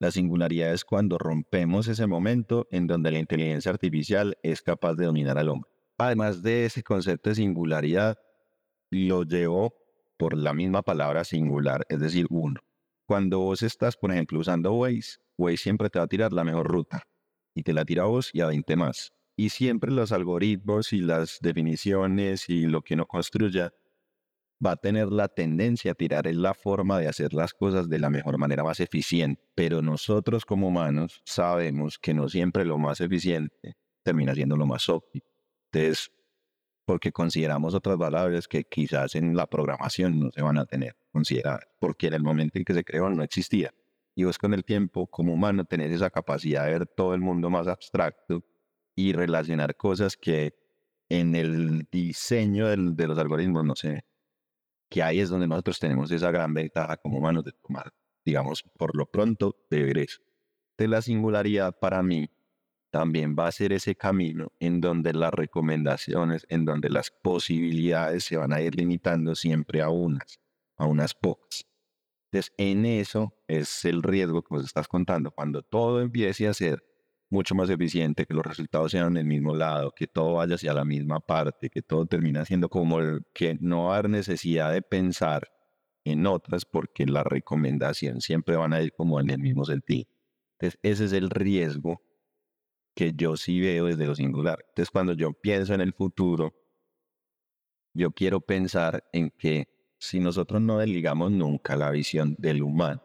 la 0.01 0.11
singularidad 0.11 0.73
es 0.73 0.87
cuando 0.87 1.19
rompemos 1.19 1.87
ese 1.87 2.07
momento 2.07 2.67
en 2.71 2.87
donde 2.87 3.13
la 3.13 3.19
inteligencia 3.19 3.71
artificial 3.71 4.39
es 4.43 4.63
capaz 4.63 4.95
de 4.95 5.05
dominar 5.05 5.39
al 5.39 5.51
hombre. 5.51 5.71
Además 5.99 6.43
de 6.43 6.65
ese 6.65 6.83
concepto 6.83 7.29
de 7.29 7.37
singularidad, 7.37 8.19
lo 8.91 9.25
llevo 9.25 9.75
por 10.17 10.37
la 10.37 10.55
misma 10.55 10.81
palabra 10.81 11.25
singular, 11.25 11.85
es 11.91 12.01
decir, 12.01 12.27
uno. 12.31 12.61
Cuando 13.07 13.41
vos 13.41 13.63
estás, 13.63 13.99
por 13.99 14.11
ejemplo, 14.11 14.39
usando 14.39 14.73
Waze, 14.73 15.19
Waze 15.37 15.59
siempre 15.59 15.91
te 15.91 15.99
va 15.99 16.07
a 16.07 16.09
tirar 16.09 16.33
la 16.33 16.45
mejor 16.45 16.69
ruta 16.69 17.03
y 17.55 17.63
te 17.63 17.75
la 17.75 17.85
tira 17.85 18.05
a 18.05 18.07
vos 18.07 18.31
y 18.33 18.41
a 18.41 18.47
20 18.47 18.77
más. 18.77 19.13
Y 19.37 19.51
siempre 19.51 19.91
los 19.91 20.13
algoritmos 20.13 20.95
y 20.95 21.01
las 21.01 21.41
definiciones 21.43 22.49
y 22.49 22.67
lo 22.67 22.81
que 22.81 22.95
uno 22.95 23.07
construya 23.07 23.75
va 24.65 24.73
a 24.73 24.77
tener 24.77 25.11
la 25.11 25.29
tendencia 25.29 25.93
a 25.93 25.95
tirar 25.95 26.27
en 26.27 26.43
la 26.43 26.55
forma 26.55 26.99
de 26.99 27.09
hacer 27.09 27.33
las 27.33 27.55
cosas 27.55 27.89
de 27.89 27.99
la 27.99 28.11
mejor 28.11 28.39
manera 28.39 28.63
más 28.63 28.81
eficiente. 28.81 29.43
Pero 29.55 29.83
nosotros 29.83 30.45
como 30.45 30.69
humanos 30.69 31.23
sabemos 31.25 31.99
que 31.99 32.15
no 32.15 32.29
siempre 32.29 32.65
lo 32.65 32.79
más 32.79 33.01
eficiente 33.01 33.77
termina 34.03 34.35
siendo 34.35 34.57
lo 34.57 34.67
más 34.67 34.89
óptimo. 34.89 35.25
Entonces, 35.73 36.11
porque 36.85 37.13
consideramos 37.13 37.75
otras 37.75 37.97
variables 37.97 38.49
que 38.49 38.65
quizás 38.65 39.15
en 39.15 39.37
la 39.37 39.47
programación 39.47 40.19
no 40.19 40.31
se 40.33 40.43
van 40.43 40.59
a 40.59 40.67
tener 40.67 40.97
consideradas, 41.13 41.67
porque 41.79 42.09
en 42.09 42.15
el 42.15 42.23
momento 42.23 42.59
en 42.59 42.65
que 42.65 42.75
se 42.75 42.85
creó 42.85 43.09
no 43.11 43.23
existía. 43.23 43.73
Y 44.15 44.25
vos 44.25 44.39
con 44.39 44.55
el 44.55 44.65
tiempo, 44.65 45.07
como 45.07 45.33
humano, 45.33 45.65
tenés 45.65 45.93
esa 45.93 46.11
capacidad 46.11 46.65
de 46.65 46.73
ver 46.73 46.87
todo 46.87 47.15
el 47.15 47.21
mundo 47.21 47.49
más 47.49 47.69
abstracto 47.69 48.45
y 48.97 49.13
relacionar 49.13 49.77
cosas 49.77 50.17
que 50.17 50.55
en 51.09 51.35
el 51.35 51.87
diseño 51.91 52.67
de 52.69 53.07
los 53.07 53.19
algoritmos 53.19 53.65
no 53.65 53.77
se 53.77 54.05
que 54.91 55.03
ahí 55.03 55.21
es 55.21 55.31
donde 55.31 55.47
nosotros 55.47 55.79
tenemos 55.79 56.11
esa 56.11 56.31
gran 56.31 56.53
ventaja 56.53 56.97
como 56.97 57.19
humanos 57.19 57.45
de 57.45 57.53
tomar, 57.53 57.93
digamos, 58.25 58.65
por 58.77 58.97
lo 58.97 59.07
pronto, 59.07 59.57
deberes. 59.71 60.21
De 60.77 60.89
la 60.89 61.01
singularidad 61.01 61.79
para 61.79 62.03
mí 62.03 62.29
también 62.91 63.37
va 63.39 63.47
a 63.47 63.53
ser 63.53 63.73
ese 63.73 63.95
camino 63.95 64.53
en 64.59 64.81
donde 64.81 65.13
las 65.13 65.33
recomendaciones, 65.33 66.45
en 66.49 66.65
donde 66.65 66.91
las 66.91 67.11
posibilidades 67.11 68.25
se 68.25 68.37
van 68.37 68.53
a 68.53 68.61
ir 68.61 68.75
limitando 68.75 69.37
siempre 69.37 69.81
a 69.81 69.91
unas, 69.91 70.41
a 70.77 70.87
unas 70.87 71.15
pocas. 71.15 71.65
Entonces, 72.33 72.53
en 72.59 72.85
eso 72.85 73.35
es 73.47 73.85
el 73.85 74.03
riesgo 74.03 74.43
que 74.43 74.55
vos 74.55 74.65
estás 74.65 74.89
contando. 74.89 75.31
Cuando 75.31 75.63
todo 75.63 76.01
empiece 76.01 76.49
a 76.49 76.55
ser 76.55 76.83
mucho 77.31 77.55
más 77.55 77.71
eficiente, 77.71 78.27
que 78.27 78.35
los 78.35 78.45
resultados 78.45 78.91
sean 78.91 79.13
en 79.13 79.17
el 79.19 79.25
mismo 79.25 79.55
lado, 79.55 79.93
que 79.93 80.09
todo 80.09 80.35
vaya 80.35 80.57
hacia 80.57 80.75
la 80.75 80.85
misma 80.85 81.21
parte, 81.21 81.71
que 81.71 81.81
todo 81.81 82.05
termina 82.07 82.45
siendo 82.45 82.69
como 82.69 82.99
que 83.33 83.57
no 83.61 83.93
hay 83.95 84.03
necesidad 84.03 84.73
de 84.73 84.83
pensar 84.83 85.49
en 86.05 86.27
otras 86.27 86.65
porque 86.65 87.07
la 87.07 87.23
recomendación 87.23 88.21
siempre 88.21 88.57
van 88.57 88.73
a 88.73 88.83
ir 88.83 88.93
como 88.93 89.21
en 89.21 89.31
el 89.31 89.39
mismo 89.39 89.65
sentido. 89.65 90.11
Entonces, 90.59 90.81
ese 90.83 91.05
es 91.05 91.13
el 91.13 91.31
riesgo 91.31 92.03
que 92.95 93.13
yo 93.15 93.37
sí 93.37 93.61
veo 93.61 93.87
desde 93.87 94.07
lo 94.07 94.15
singular. 94.15 94.65
Entonces, 94.69 94.91
cuando 94.91 95.13
yo 95.13 95.33
pienso 95.33 95.73
en 95.73 95.81
el 95.81 95.93
futuro, 95.93 96.53
yo 97.95 98.11
quiero 98.11 98.41
pensar 98.41 99.05
en 99.13 99.31
que 99.31 99.69
si 99.99 100.19
nosotros 100.19 100.61
no 100.61 100.79
desligamos 100.79 101.31
nunca 101.31 101.77
la 101.77 101.91
visión 101.91 102.35
del 102.39 102.63
humano 102.63 103.03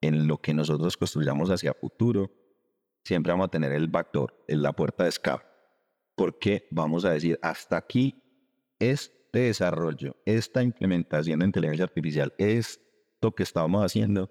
en 0.00 0.26
lo 0.26 0.38
que 0.38 0.52
nosotros 0.52 0.96
construyamos 0.96 1.50
hacia 1.50 1.74
futuro, 1.74 2.30
siempre 3.04 3.32
vamos 3.32 3.46
a 3.46 3.50
tener 3.50 3.72
el 3.72 3.88
backdoor, 3.88 4.44
en 4.48 4.62
la 4.62 4.72
puerta 4.72 5.04
de 5.04 5.10
escape, 5.10 5.44
porque 6.14 6.68
vamos 6.70 7.04
a 7.04 7.10
decir, 7.10 7.38
hasta 7.42 7.76
aquí 7.76 8.22
este 8.78 9.40
desarrollo, 9.40 10.16
esta 10.24 10.62
implementación 10.62 11.40
de 11.40 11.46
inteligencia 11.46 11.84
artificial, 11.84 12.34
esto 12.38 13.32
que 13.34 13.42
estamos 13.42 13.84
haciendo, 13.84 14.30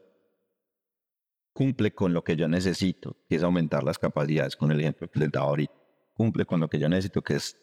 cumple 1.54 1.94
con 1.94 2.14
lo 2.14 2.24
que 2.24 2.36
yo 2.36 2.48
necesito, 2.48 3.18
que 3.28 3.36
es 3.36 3.44
aumentar 3.44 3.84
las 3.84 4.00
capacidades, 4.00 4.56
con 4.56 4.72
el 4.72 4.80
ejemplo 4.80 5.10
que 5.10 5.20
les 5.20 5.32
daba 5.32 5.48
ahorita, 5.48 5.74
cumple 6.14 6.46
con 6.46 6.60
lo 6.60 6.70
que 6.70 6.80
yo 6.80 6.88
necesito, 6.88 7.22
que 7.22 7.36
es 7.36 7.58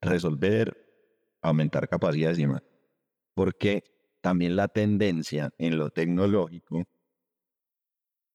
resolver, 0.00 0.76
aumentar 1.42 1.88
capacidades 1.88 2.38
y 2.38 2.46
más. 2.46 2.62
Porque 3.34 3.84
también 4.20 4.56
la 4.56 4.68
tendencia 4.68 5.52
en 5.58 5.78
lo 5.78 5.90
tecnológico 5.90 6.84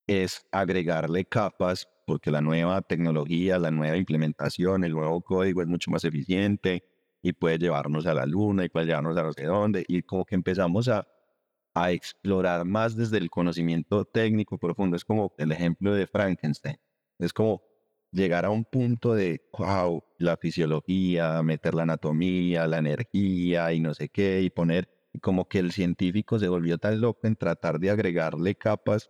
es 0.08 0.46
agregarle 0.52 1.26
capas 1.26 1.88
porque 2.06 2.32
la 2.32 2.42
nueva 2.42 2.82
tecnología, 2.82 3.60
la 3.60 3.72
nueva 3.72 3.98
implementación, 3.98 4.84
el 4.84 4.94
nuevo 4.94 5.22
código 5.22 5.62
es 5.62 5.68
mucho 5.68 5.92
más 5.92 6.04
eficiente 6.04 6.84
y 7.22 7.34
puede 7.34 7.58
llevarnos 7.58 8.06
a 8.06 8.14
la 8.14 8.26
luna 8.26 8.66
y 8.66 8.70
puede 8.70 8.88
llevarnos 8.88 9.18
a 9.18 9.24
no 9.24 9.34
sé 9.34 9.46
dónde. 9.46 9.86
Y 9.88 10.02
como 10.04 10.26
que 10.26 10.36
empezamos 10.36 10.90
a, 10.90 11.08
a 11.74 11.92
explorar 11.92 12.66
más 12.66 12.96
desde 12.96 13.18
el 13.18 13.30
conocimiento 13.30 14.06
técnico 14.06 14.58
profundo. 14.58 14.98
Es 14.98 15.06
como 15.06 15.34
el 15.38 15.52
ejemplo 15.52 15.94
de 15.94 16.08
Frankenstein. 16.08 16.78
Es 17.20 17.34
como 17.34 17.64
llegar 18.12 18.46
a 18.46 18.50
un 18.50 18.66
punto 18.66 19.14
de, 19.14 19.42
wow, 19.58 20.04
la 20.18 20.38
fisiología, 20.38 21.42
meter 21.44 21.74
la 21.74 21.84
anatomía, 21.84 22.68
la 22.68 22.78
energía 22.78 23.74
y 23.74 23.80
no 23.80 23.94
sé 23.94 24.10
qué, 24.10 24.42
y 24.42 24.50
poner, 24.50 24.90
como 25.22 25.48
que 25.48 25.60
el 25.60 25.72
científico 25.72 26.40
se 26.40 26.48
volvió 26.48 26.78
tan 26.78 27.02
loco 27.02 27.28
en 27.28 27.36
tratar 27.36 27.80
de 27.80 27.90
agregarle 27.90 28.56
capas 28.56 29.10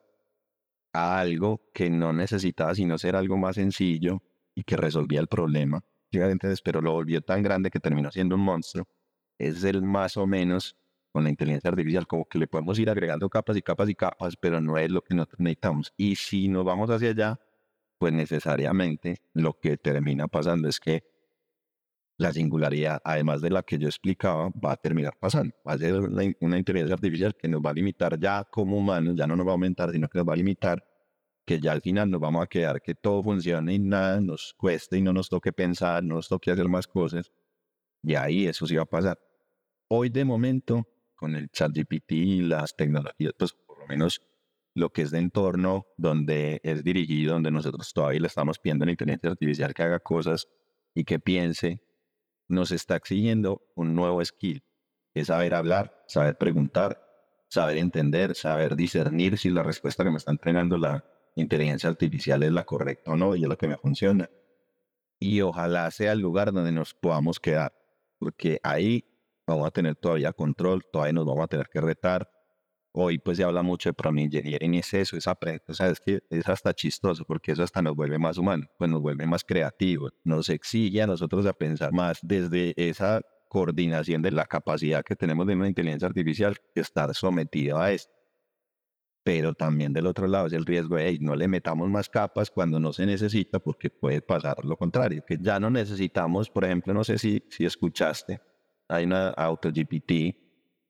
algo 0.94 1.62
que 1.74 1.90
no 1.90 2.14
necesitaba 2.14 2.76
sino 2.76 2.98
ser 2.98 3.16
algo 3.16 3.38
más 3.38 3.56
sencillo 3.56 4.22
y 4.56 4.64
que 4.64 4.78
resolvía 4.78 5.20
el 5.20 5.28
problema. 5.28 5.84
Pero 6.64 6.82
lo 6.82 6.92
volvió 6.92 7.22
tan 7.22 7.42
grande 7.42 7.72
que 7.72 7.80
terminó 7.80 8.12
siendo 8.12 8.36
un 8.36 8.42
monstruo. 8.42 8.88
Es 9.40 9.64
el 9.64 9.82
más 9.82 10.16
o 10.16 10.28
menos 10.28 10.78
con 11.12 11.24
la 11.24 11.30
inteligencia 11.30 11.70
artificial, 11.70 12.08
como 12.08 12.26
que 12.26 12.40
le 12.40 12.48
podemos 12.48 12.78
ir 12.80 12.90
agregando 12.90 13.30
capas 13.30 13.58
y 13.58 13.62
capas 13.62 13.90
y 13.90 13.96
capas, 13.96 14.36
pero 14.36 14.62
no 14.62 14.78
es 14.78 14.92
lo 14.92 15.02
que 15.02 15.16
nosotros 15.16 15.40
necesitamos. 15.40 15.94
Y 15.98 16.16
si 16.16 16.48
nos 16.48 16.66
vamos 16.66 16.90
hacia 16.90 17.10
allá, 17.10 17.40
pues 17.98 18.14
necesariamente 18.14 19.18
lo 19.34 19.60
que 19.60 19.78
termina 19.78 20.28
pasando 20.28 20.68
es 20.68 20.80
que 20.80 21.04
la 22.18 22.32
singularidad, 22.32 23.02
además 23.04 23.42
de 23.42 23.50
la 23.50 23.64
que 23.64 23.78
yo 23.78 23.88
explicaba, 23.88 24.50
va 24.50 24.74
a 24.74 24.78
terminar 24.78 25.18
pasando. 25.20 25.56
Va 25.68 25.74
a 25.74 25.78
ser 25.78 25.96
una, 25.96 26.58
inteligencia 26.58 26.94
artificial 26.94 27.36
que 27.36 27.48
nos 27.48 27.62
va 27.62 27.72
a 27.72 27.74
limitar 27.74 28.20
ya 28.20 28.44
como 28.44 28.78
humanos, 28.78 29.16
ya 29.16 29.28
no 29.28 29.36
nos 29.36 29.46
va 29.46 29.52
a 29.52 29.54
aumentar, 29.54 29.92
sino 29.92 30.08
que 30.08 30.20
nos 30.20 30.28
va 30.28 30.34
a 30.34 30.38
limitar, 30.38 30.84
que 31.46 31.60
ya 31.60 31.72
al 31.72 31.82
final 31.82 32.10
nos 32.10 32.22
vamos 32.22 32.44
a 32.44 32.48
quedar 32.48 32.82
que 32.82 32.96
todo 32.96 33.24
funcione 33.24 33.74
y 33.74 33.80
nada 33.80 34.22
nos 34.22 34.54
cueste 34.58 34.98
y 34.98 35.02
no 35.02 35.12
nos 35.12 35.30
toque 35.30 35.52
pensar, 35.52 36.04
no 36.04 36.16
nos 36.16 36.28
toque 36.30 36.52
hacer 36.52 36.70
más 36.70 36.88
cosas. 36.88 37.32
Y 38.04 38.16
ahí 38.16 38.46
eso 38.46 38.68
sí 38.68 38.76
va 38.76 38.84
a 38.84 38.86
pasar. 38.86 39.20
Hoy 39.90 40.10
de 40.10 40.26
momento, 40.26 40.88
con 41.16 41.36
el 41.36 41.50
chat 41.50 41.72
GPT 41.74 42.12
y 42.12 42.42
las 42.42 42.76
tecnologías, 42.76 43.34
pues 43.38 43.54
por 43.54 43.80
lo 43.80 43.88
menos 43.88 44.22
lo 44.76 44.92
que 44.92 45.04
es 45.04 45.12
de 45.12 45.20
entorno, 45.20 45.86
donde 45.98 46.60
es 46.64 46.84
dirigido, 46.84 47.34
donde 47.34 47.52
nosotros 47.52 47.92
todavía 47.94 48.22
le 48.22 48.28
estamos 48.28 48.60
pidiendo 48.60 48.84
a 48.84 48.86
la 48.88 48.92
inteligencia 48.92 49.30
artificial 49.30 49.74
que 49.74 49.84
haga 49.84 50.00
cosas 50.00 50.48
y 50.96 51.04
que 51.04 51.20
piense, 51.20 51.82
nos 52.54 52.72
está 52.72 52.96
exigiendo 52.96 53.62
un 53.76 53.96
nuevo 53.96 54.24
skill, 54.24 54.64
es 55.14 55.28
saber 55.28 55.54
hablar, 55.54 56.04
saber 56.08 56.38
preguntar, 56.38 57.04
saber 57.50 57.78
entender, 57.78 58.36
saber 58.36 58.76
discernir 58.76 59.38
si 59.38 59.50
la 59.50 59.64
respuesta 59.64 60.04
que 60.04 60.10
me 60.10 60.18
está 60.18 60.32
entregando 60.32 60.78
la 60.78 61.06
inteligencia 61.36 61.90
artificial 61.90 62.44
es 62.44 62.52
la 62.52 62.64
correcta 62.64 63.12
o 63.12 63.16
no 63.16 63.36
y 63.36 63.44
es 63.44 63.50
lo 63.50 63.58
que 63.58 63.68
me 63.68 63.78
funciona. 63.78 64.30
Y 65.20 65.42
ojalá 65.42 65.90
sea 65.92 66.14
el 66.14 66.20
lugar 66.20 66.52
donde 66.52 66.72
nos 66.72 66.94
podamos 66.94 67.40
quedar, 67.40 67.74
porque 68.18 68.60
ahí 68.64 69.06
vamos 69.46 69.68
a 69.68 69.72
tener 69.72 69.96
todavía 69.96 70.34
control, 70.34 70.84
todavía 70.92 71.14
nos 71.14 71.26
vamos 71.26 71.44
a 71.44 71.48
tener 71.48 71.70
que 71.70 71.82
retar. 71.82 72.30
Hoy 72.96 73.18
pues 73.18 73.38
se 73.38 73.44
habla 73.44 73.64
mucho 73.64 73.90
de 73.90 73.94
prompt 73.94 74.22
engineering 74.22 74.76
y 74.76 74.78
es 74.78 74.94
eso, 74.94 75.18
es 75.18 75.28
aprender, 75.28 75.64
o 75.68 75.74
sea, 75.74 75.88
es 75.88 76.00
que 76.00 76.20
es 76.30 76.48
hasta 76.48 76.74
chistoso 76.76 77.26
porque 77.26 77.54
eso 77.54 77.64
hasta 77.64 77.82
nos 77.82 77.96
vuelve 77.96 78.20
más 78.20 78.38
humanos, 78.38 78.68
pues 78.78 78.90
nos 78.92 79.02
vuelve 79.02 79.26
más 79.26 79.44
creativos, 79.44 80.12
nos 80.24 80.48
exige 80.50 81.02
a 81.02 81.08
nosotros 81.08 81.44
a 81.48 81.54
pensar 81.54 81.92
más 81.92 82.20
desde 82.22 82.74
esa 82.78 83.22
coordinación 83.50 84.22
de 84.22 84.32
la 84.32 84.46
capacidad 84.46 85.04
que 85.04 85.16
tenemos 85.16 85.48
de 85.48 85.56
una 85.56 85.68
inteligencia 85.68 86.08
artificial 86.08 86.56
estar 86.76 87.14
sometido 87.16 87.80
a 87.80 87.92
esto. 87.92 88.14
Pero 89.24 89.54
también 89.54 89.94
del 89.94 90.06
otro 90.06 90.28
lado 90.28 90.48
es 90.48 90.54
el 90.54 90.66
riesgo 90.66 90.98
de, 90.98 91.08
hey, 91.08 91.18
no 91.20 91.36
le 91.36 91.48
metamos 91.48 91.90
más 91.90 92.10
capas 92.10 92.52
cuando 92.52 92.80
no 92.80 92.94
se 92.94 93.06
necesita 93.06 93.60
porque 93.60 93.90
puede 93.90 94.22
pasar 94.22 94.64
lo 94.66 94.78
contrario, 94.78 95.24
que 95.26 95.38
ya 95.42 95.60
no 95.60 95.70
necesitamos, 95.70 96.50
por 96.50 96.66
ejemplo, 96.66 96.94
no 96.94 97.04
sé 97.04 97.18
si, 97.18 97.42
si 97.50 97.66
escuchaste, 97.66 98.42
hay 98.88 99.06
una 99.06 99.30
AutoGPT, 99.30 100.43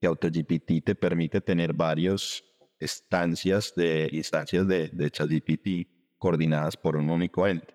que 0.03 0.07
AutoGPT 0.07 0.83
te 0.83 0.95
permite 0.95 1.39
tener 1.39 1.71
varias 1.71 2.43
instancias 2.77 3.73
de, 3.73 4.09
instancias 4.11 4.67
de, 4.67 4.89
de 4.89 5.09
ChatGPT 5.09 6.17
coordinadas 6.17 6.75
por 6.75 6.97
un 6.97 7.09
único 7.09 7.47
ente. 7.47 7.73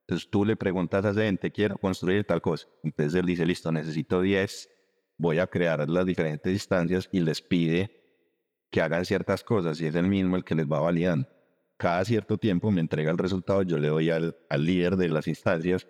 Entonces 0.00 0.28
tú 0.28 0.44
le 0.44 0.56
preguntas 0.56 1.04
a 1.04 1.10
ese 1.10 1.28
ente, 1.28 1.52
quiero 1.52 1.78
construir 1.78 2.24
tal 2.24 2.42
cosa. 2.42 2.66
Entonces 2.82 3.14
él 3.14 3.26
dice, 3.26 3.46
listo, 3.46 3.70
necesito 3.70 4.20
10, 4.20 4.68
voy 5.18 5.38
a 5.38 5.46
crear 5.46 5.88
las 5.88 6.04
diferentes 6.04 6.52
instancias 6.52 7.08
y 7.12 7.20
les 7.20 7.40
pide 7.40 7.92
que 8.72 8.80
hagan 8.80 9.04
ciertas 9.04 9.44
cosas 9.44 9.80
y 9.80 9.86
es 9.86 9.94
el 9.94 10.08
mismo 10.08 10.34
el 10.34 10.42
que 10.42 10.56
les 10.56 10.66
va 10.66 10.80
validando. 10.80 11.28
Cada 11.76 12.04
cierto 12.04 12.38
tiempo 12.38 12.72
me 12.72 12.80
entrega 12.80 13.12
el 13.12 13.18
resultado, 13.18 13.62
yo 13.62 13.78
le 13.78 13.86
doy 13.86 14.10
al, 14.10 14.36
al 14.48 14.64
líder 14.64 14.96
de 14.96 15.10
las 15.10 15.28
instancias 15.28 15.86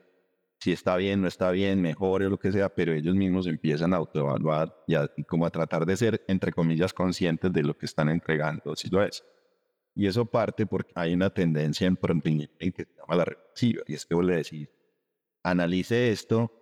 si 0.61 0.73
está 0.73 0.97
bien, 0.97 1.23
no 1.23 1.29
está 1.29 1.51
bien, 1.51 1.81
mejor 1.81 2.23
o 2.23 2.31
lo 2.31 2.39
que 2.39 2.51
sea, 2.51 2.69
pero 2.69 2.93
ellos 2.93 3.15
mismos 3.15 3.47
empiezan 3.47 3.95
a 3.95 3.99
autoevaluar 3.99 4.75
y, 4.87 4.95
a, 4.97 5.09
y 5.17 5.23
como 5.25 5.47
a 5.47 5.51
tratar 5.51 5.87
de 5.87 5.97
ser, 5.97 6.25
entre 6.27 6.53
comillas, 6.53 6.93
conscientes 6.93 7.53
de 7.53 7.63
lo 7.63 7.77
que 7.77 7.87
están 7.87 8.09
entregando, 8.09 8.75
si 8.75 8.89
lo 8.89 9.03
es. 9.03 9.25
Y 9.95 10.07
eso 10.07 10.27
parte 10.27 10.67
porque 10.67 10.93
hay 10.95 11.15
una 11.15 11.31
tendencia 11.31 11.87
en 11.87 11.99
engineering 12.03 12.73
que 12.73 12.85
se 12.85 12.95
llama 12.97 13.17
la 13.17 13.25
reflexiva, 13.25 13.83
y 13.87 13.95
es 13.95 14.05
que 14.05 14.15
vos 14.15 14.25
le 14.25 14.37
decís, 14.37 14.69
analice 15.43 16.11
esto, 16.11 16.53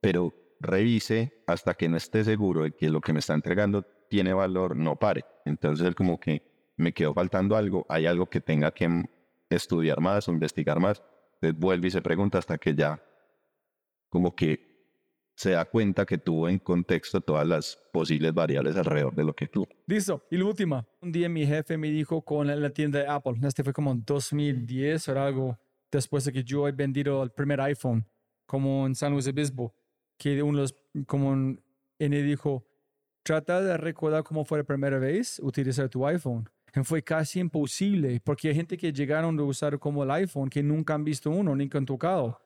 pero 0.00 0.34
revise 0.60 1.42
hasta 1.46 1.74
que 1.74 1.88
no 1.88 1.96
esté 1.96 2.24
seguro 2.24 2.62
de 2.62 2.72
que 2.72 2.88
lo 2.88 3.00
que 3.00 3.12
me 3.12 3.20
está 3.20 3.34
entregando 3.34 3.82
tiene 4.08 4.32
valor, 4.32 4.76
no 4.76 4.96
pare. 4.96 5.24
Entonces, 5.44 5.94
como 5.94 6.18
que 6.18 6.42
me 6.76 6.92
quedó 6.92 7.14
faltando 7.14 7.56
algo, 7.56 7.86
hay 7.88 8.06
algo 8.06 8.26
que 8.26 8.40
tenga 8.40 8.72
que 8.72 9.04
estudiar 9.48 10.00
más 10.00 10.28
o 10.28 10.32
investigar 10.32 10.80
más, 10.80 11.02
entonces 11.34 11.58
vuelve 11.58 11.88
y 11.88 11.90
se 11.90 12.02
pregunta 12.02 12.38
hasta 12.38 12.58
que 12.58 12.74
ya 12.74 13.00
como 14.14 14.32
que 14.32 14.60
se 15.34 15.50
da 15.50 15.64
cuenta 15.64 16.06
que 16.06 16.18
tuvo 16.18 16.48
en 16.48 16.60
contexto 16.60 17.20
todas 17.20 17.44
las 17.44 17.76
posibles 17.92 18.32
variables 18.32 18.76
alrededor 18.76 19.12
de 19.12 19.24
lo 19.24 19.34
que 19.34 19.48
tuvo. 19.48 19.66
Listo. 19.88 20.22
Y 20.30 20.36
la 20.36 20.44
última. 20.44 20.86
Un 21.00 21.10
día 21.10 21.28
mi 21.28 21.44
jefe 21.44 21.76
me 21.76 21.90
dijo 21.90 22.22
con 22.22 22.46
la 22.46 22.70
tienda 22.70 23.00
de 23.00 23.08
Apple, 23.08 23.34
este 23.42 23.64
fue 23.64 23.72
como 23.72 23.90
en 23.90 24.04
2010 24.04 25.08
o 25.08 25.20
algo, 25.20 25.58
después 25.90 26.24
de 26.24 26.32
que 26.32 26.44
yo 26.44 26.68
he 26.68 26.70
vendido 26.70 27.24
el 27.24 27.30
primer 27.30 27.60
iPhone, 27.62 28.06
como 28.46 28.86
en 28.86 28.94
San 28.94 29.12
Luis 29.12 29.26
Obispo, 29.26 29.74
que 30.16 30.40
uno 30.44 30.60
los, 30.60 30.76
como 31.08 31.32
en, 31.32 31.60
él 31.98 32.24
dijo, 32.24 32.64
trata 33.24 33.60
de 33.62 33.76
recordar 33.76 34.22
cómo 34.22 34.44
fue 34.44 34.58
la 34.58 34.64
primera 34.64 35.00
vez 35.00 35.40
utilizar 35.42 35.88
tu 35.88 36.06
iPhone. 36.06 36.48
Y 36.72 36.84
fue 36.84 37.02
casi 37.02 37.40
imposible, 37.40 38.20
porque 38.22 38.46
hay 38.46 38.54
gente 38.54 38.76
que 38.76 38.92
llegaron 38.92 39.36
a 39.40 39.42
usar 39.42 39.76
como 39.80 40.04
el 40.04 40.10
iPhone 40.12 40.48
que 40.48 40.62
nunca 40.62 40.94
han 40.94 41.02
visto 41.02 41.32
uno, 41.32 41.56
nunca 41.56 41.78
han 41.78 41.84
tocado. 41.84 42.43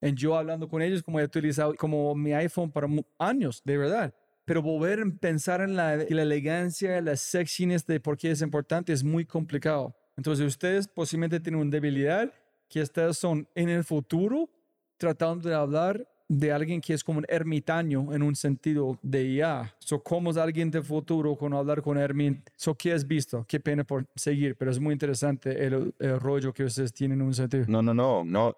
Y 0.00 0.14
yo 0.14 0.36
hablando 0.36 0.68
con 0.68 0.82
ellos, 0.82 1.02
como 1.02 1.20
he 1.20 1.24
utilizado 1.24 1.74
como 1.74 2.14
mi 2.14 2.32
iPhone 2.32 2.70
para 2.70 2.88
años, 3.18 3.62
de 3.64 3.76
verdad. 3.76 4.14
Pero 4.44 4.62
volver 4.62 5.00
a 5.00 5.04
pensar 5.20 5.60
en 5.60 5.76
la, 5.76 5.94
en 5.94 6.16
la 6.16 6.22
elegancia, 6.22 7.00
la 7.00 7.16
sexiness 7.16 7.86
de 7.86 8.00
por 8.00 8.16
qué 8.16 8.30
es 8.30 8.42
importante 8.42 8.92
es 8.92 9.04
muy 9.04 9.24
complicado. 9.24 9.94
Entonces 10.16 10.46
ustedes 10.46 10.88
posiblemente 10.88 11.40
tienen 11.40 11.60
una 11.60 11.70
debilidad 11.70 12.32
que 12.68 12.82
ustedes 12.82 13.18
son 13.18 13.46
en 13.54 13.68
el 13.68 13.84
futuro 13.84 14.48
tratando 14.96 15.48
de 15.48 15.54
hablar 15.54 16.06
de 16.28 16.52
alguien 16.52 16.80
que 16.80 16.94
es 16.94 17.02
como 17.02 17.18
un 17.18 17.26
ermitaño 17.28 18.14
en 18.14 18.22
un 18.22 18.36
sentido 18.36 18.96
de 19.02 19.24
IA. 19.24 19.74
So, 19.80 20.00
¿Cómo 20.00 20.30
es 20.30 20.36
alguien 20.36 20.70
del 20.70 20.84
futuro 20.84 21.34
con 21.36 21.52
hablar 21.54 21.82
con 21.82 21.98
ermit? 21.98 22.48
So, 22.54 22.76
¿Qué 22.76 22.92
has 22.92 23.04
visto? 23.04 23.44
Qué 23.48 23.58
pena 23.58 23.82
por 23.82 24.06
seguir, 24.14 24.56
pero 24.56 24.70
es 24.70 24.78
muy 24.78 24.92
interesante 24.92 25.66
el, 25.66 25.92
el 25.98 26.20
rollo 26.20 26.52
que 26.52 26.62
ustedes 26.62 26.92
tienen 26.92 27.20
en 27.20 27.26
un 27.26 27.34
sentido. 27.34 27.64
No, 27.66 27.82
no, 27.82 27.92
no, 27.92 28.22
no. 28.24 28.56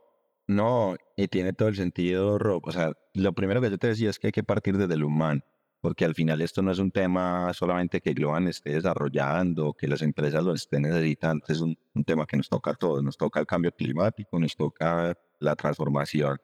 No, 0.53 0.97
y 1.17 1.29
tiene 1.29 1.55
todo 1.55 1.69
el 1.69 1.77
sentido, 1.77 2.39
Rob. 2.39 2.63
O 2.67 2.73
sea, 2.73 2.93
lo 3.15 3.33
primero 3.33 3.61
que 3.61 3.71
yo 3.71 3.79
te 3.79 3.89
decía 3.89 4.11
es 4.11 4.19
que 4.19 4.29
hay 4.29 4.33
que 4.33 4.43
partir 4.45 4.77
desde 4.77 4.95
el 4.95 5.05
humano, 5.05 5.41
porque 5.81 6.05
al 6.05 6.15
final 6.15 6.43
esto 6.43 6.61
no 6.61 6.71
es 6.71 6.79
un 6.79 6.91
tema 6.91 7.53
solamente 7.55 8.03
que 8.03 8.13
Globan 8.13 8.49
esté 8.49 8.75
desarrollando, 8.75 9.73
que 9.73 9.89
las 9.89 10.03
empresas 10.03 10.45
lo 10.45 10.53
estén 10.53 10.83
necesitando, 10.83 11.45
es 11.49 11.61
un, 11.61 11.77
tema 12.05 12.27
que 12.27 12.37
nos 12.37 12.49
toca 12.51 12.73
a 12.73 12.75
todos. 12.75 13.03
Nos 13.03 13.17
toca 13.17 13.41
el 13.41 13.47
cambio 13.47 13.73
climático, 13.73 14.39
nos 14.39 14.55
toca 14.55 15.17
la 15.39 15.57
transformación 15.57 16.39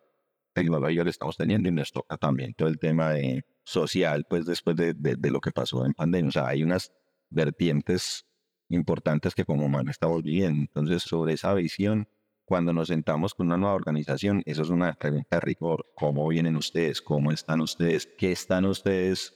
tecnológica 0.55 1.05
que 1.05 1.11
estamos 1.11 1.37
teniendo 1.37 1.69
y 1.69 1.73
nos 1.73 1.93
toca 1.93 2.17
también 2.17 2.55
todo 2.55 2.69
el 2.69 2.79
tema 2.79 3.11
de 3.11 3.45
social, 3.63 4.25
pues 4.29 4.47
después 4.47 4.75
de, 4.77 4.95
lo 5.31 5.41
que 5.41 5.51
pasó 5.53 5.85
en 5.85 5.93
pandemia. 5.93 6.29
O 6.31 6.33
sea, 6.33 6.49
hay 6.49 6.63
unas 6.63 6.93
vertientes 7.29 8.25
importantes 8.71 9.35
que 9.35 9.45
como 9.45 9.67
humano 9.67 9.91
estamos 9.91 10.23
viviendo. 10.23 10.63
Entonces, 10.63 11.03
sobre 11.03 11.35
esa 11.35 11.53
visión 11.53 12.09
cuando 12.49 12.73
nos 12.73 12.89
sentamos 12.89 13.35
con 13.35 13.49
una 13.49 13.59
nueva 13.59 13.75
organización, 13.75 14.43
eso 14.47 14.63
es 14.63 14.71
una 14.71 14.95
pregunta 14.95 15.37
de 15.37 15.41
rigor. 15.41 15.85
¿Cómo 15.95 16.27
vienen 16.29 16.57
ustedes? 16.57 17.03
¿Cómo 17.03 17.31
están 17.31 17.61
ustedes? 17.61 18.09
¿Qué 18.17 18.33
están 18.33 18.65
ustedes 18.65 19.35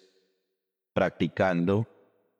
practicando? 0.94 1.86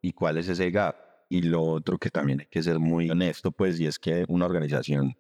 ¿Y 0.01 0.15
cuál 0.15 0.39
es 0.39 0.49
ese 0.49 0.71
gap? 0.71 0.97
Y 1.29 1.43
lo 1.43 1.63
otro 1.63 1.99
que 1.99 2.09
también 2.09 2.41
hay 2.41 2.47
que 2.47 2.63
ser 2.63 2.79
muy 2.79 3.11
honesto, 3.11 3.53
pues, 3.53 3.79
y 3.81 3.87
es 3.87 3.99
que 3.99 4.25
una 4.29 4.47
organización 4.47 5.15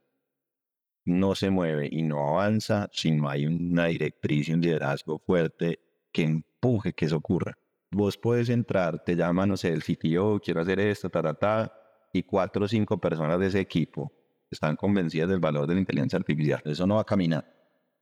no 1.05 1.35
se 1.35 1.51
mueve 1.51 1.87
y 1.93 2.01
no 2.01 2.31
avanza 2.31 2.89
si 2.91 3.11
no 3.11 3.29
hay 3.29 3.45
una 3.45 3.87
directriz 3.87 4.49
y 4.49 4.55
un 4.55 4.63
liderazgo 4.63 5.19
fuerte 5.19 5.81
que 6.13 6.23
empuje 6.23 6.95
que 6.95 7.05
eso 7.05 7.19
ocurra. 7.19 7.59
Vos 7.91 8.17
puedes 8.17 8.49
entrar, 8.49 9.05
te 9.05 9.17
llaman, 9.17 9.51
no 9.51 9.59
sé, 9.59 9.69
el 9.69 9.85
CTO, 9.85 10.41
quiero 10.43 10.63
hacer 10.63 10.81
esto, 10.81 11.11
ta, 11.11 11.21
ta, 11.21 11.35
ta, 11.35 11.75
y 12.11 12.23
cuatro 12.23 12.65
o 12.65 12.69
cinco 12.69 12.99
personas 12.99 13.39
de 13.39 13.49
ese 13.49 13.61
equipo 13.61 14.11
están 14.55 14.77
convencidas 14.77 15.29
del 15.29 15.41
valor 15.41 15.67
de 15.67 15.75
la 15.75 15.81
inteligencia 15.81 16.19
artificial. 16.19 16.63
Eso 16.65 16.87
no 16.87 16.97
va 16.97 17.03
a 17.03 17.05
caminar. 17.05 17.45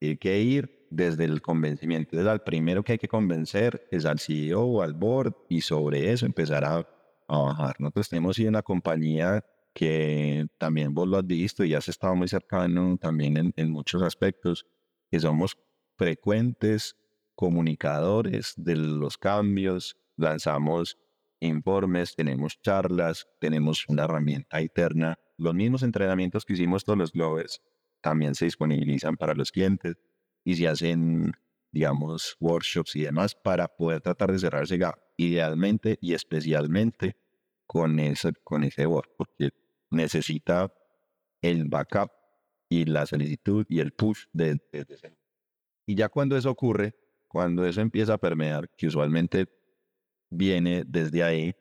Hay 0.00 0.16
que 0.16 0.40
ir 0.40 0.86
desde 0.90 1.24
el 1.24 1.40
convencimiento. 1.42 2.10
Entonces, 2.10 2.28
al 2.30 2.42
primero 2.42 2.82
que 2.82 2.92
hay 2.92 2.98
que 2.98 3.08
convencer 3.08 3.86
es 3.90 4.04
al 4.04 4.18
CEO 4.18 4.62
o 4.62 4.82
al 4.82 4.94
board 4.94 5.34
y 5.48 5.60
sobre 5.60 6.12
eso 6.12 6.26
empezar 6.26 6.64
a, 6.64 6.86
a 7.28 7.38
bajar. 7.38 7.76
Nosotros 7.78 8.08
tenemos 8.08 8.36
sido 8.36 8.48
una 8.48 8.62
compañía 8.62 9.44
que 9.72 10.46
también 10.58 10.94
vos 10.94 11.06
lo 11.06 11.18
has 11.18 11.26
visto 11.26 11.64
y 11.64 11.74
has 11.74 11.88
estado 11.88 12.14
muy 12.16 12.28
cercano 12.28 12.96
también 12.98 13.36
en, 13.36 13.52
en 13.56 13.70
muchos 13.70 14.02
aspectos, 14.02 14.66
que 15.10 15.20
somos 15.20 15.56
frecuentes 15.96 16.96
comunicadores 17.34 18.54
de 18.56 18.76
los 18.76 19.16
cambios, 19.16 19.96
lanzamos 20.16 20.98
informes, 21.40 22.14
tenemos 22.14 22.60
charlas, 22.60 23.28
tenemos 23.40 23.84
una 23.88 24.04
herramienta 24.04 24.60
interna 24.60 25.18
los 25.40 25.54
mismos 25.54 25.82
entrenamientos 25.82 26.44
que 26.44 26.52
hicimos 26.52 26.84
todos 26.84 26.98
los 26.98 27.12
Globers 27.12 27.62
también 28.00 28.34
se 28.34 28.44
disponibilizan 28.44 29.16
para 29.16 29.34
los 29.34 29.50
clientes 29.50 29.96
y 30.44 30.54
se 30.54 30.68
hacen, 30.68 31.32
digamos, 31.72 32.36
workshops 32.40 32.96
y 32.96 33.02
demás 33.02 33.34
para 33.34 33.68
poder 33.68 34.00
tratar 34.00 34.32
de 34.32 34.38
cerrar 34.38 34.64
ese 34.64 34.78
gap, 34.78 34.98
idealmente 35.16 35.98
y 36.00 36.14
especialmente 36.14 37.16
con 37.66 37.98
ese, 37.98 38.32
con 38.44 38.64
ese 38.64 38.86
work, 38.86 39.10
porque 39.16 39.50
necesita 39.90 40.72
el 41.42 41.66
backup 41.68 42.10
y 42.68 42.84
la 42.84 43.06
solicitud 43.06 43.66
y 43.68 43.80
el 43.80 43.92
push 43.92 44.24
de, 44.32 44.54
de, 44.72 45.16
Y 45.86 45.94
ya 45.94 46.08
cuando 46.08 46.36
eso 46.36 46.50
ocurre, 46.50 46.94
cuando 47.28 47.64
eso 47.66 47.80
empieza 47.80 48.14
a 48.14 48.18
permear, 48.18 48.68
que 48.76 48.86
usualmente 48.86 49.46
viene 50.30 50.84
desde 50.86 51.22
ahí, 51.22 51.54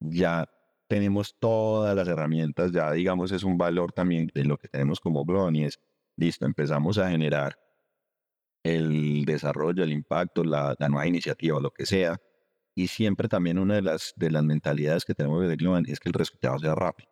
ya 0.00 0.48
tenemos 0.88 1.36
todas 1.38 1.94
las 1.94 2.08
herramientas, 2.08 2.72
ya 2.72 2.90
digamos 2.92 3.30
es 3.30 3.44
un 3.44 3.58
valor 3.58 3.92
también 3.92 4.30
de 4.34 4.44
lo 4.44 4.56
que 4.56 4.68
tenemos 4.68 5.00
como 5.00 5.24
Blon 5.24 5.54
y 5.54 5.64
es, 5.64 5.78
listo, 6.16 6.46
empezamos 6.46 6.98
a 6.98 7.10
generar 7.10 7.58
el 8.64 9.24
desarrollo, 9.24 9.84
el 9.84 9.92
impacto, 9.92 10.42
la, 10.44 10.74
nueva 10.80 11.06
iniciativa, 11.06 11.60
lo 11.60 11.70
que 11.70 11.86
sea. 11.86 12.20
Y 12.74 12.88
siempre 12.88 13.28
también 13.28 13.58
una 13.58 13.74
de 13.74 13.82
las, 13.82 14.12
de 14.16 14.30
las 14.30 14.42
mentalidades 14.44 15.04
que 15.04 15.14
tenemos 15.14 15.42
desde 15.42 15.56
Globan 15.56 15.84
es 15.88 16.00
que 16.00 16.08
el 16.08 16.14
resultado 16.14 16.58
sea 16.58 16.74
rápido. 16.74 17.08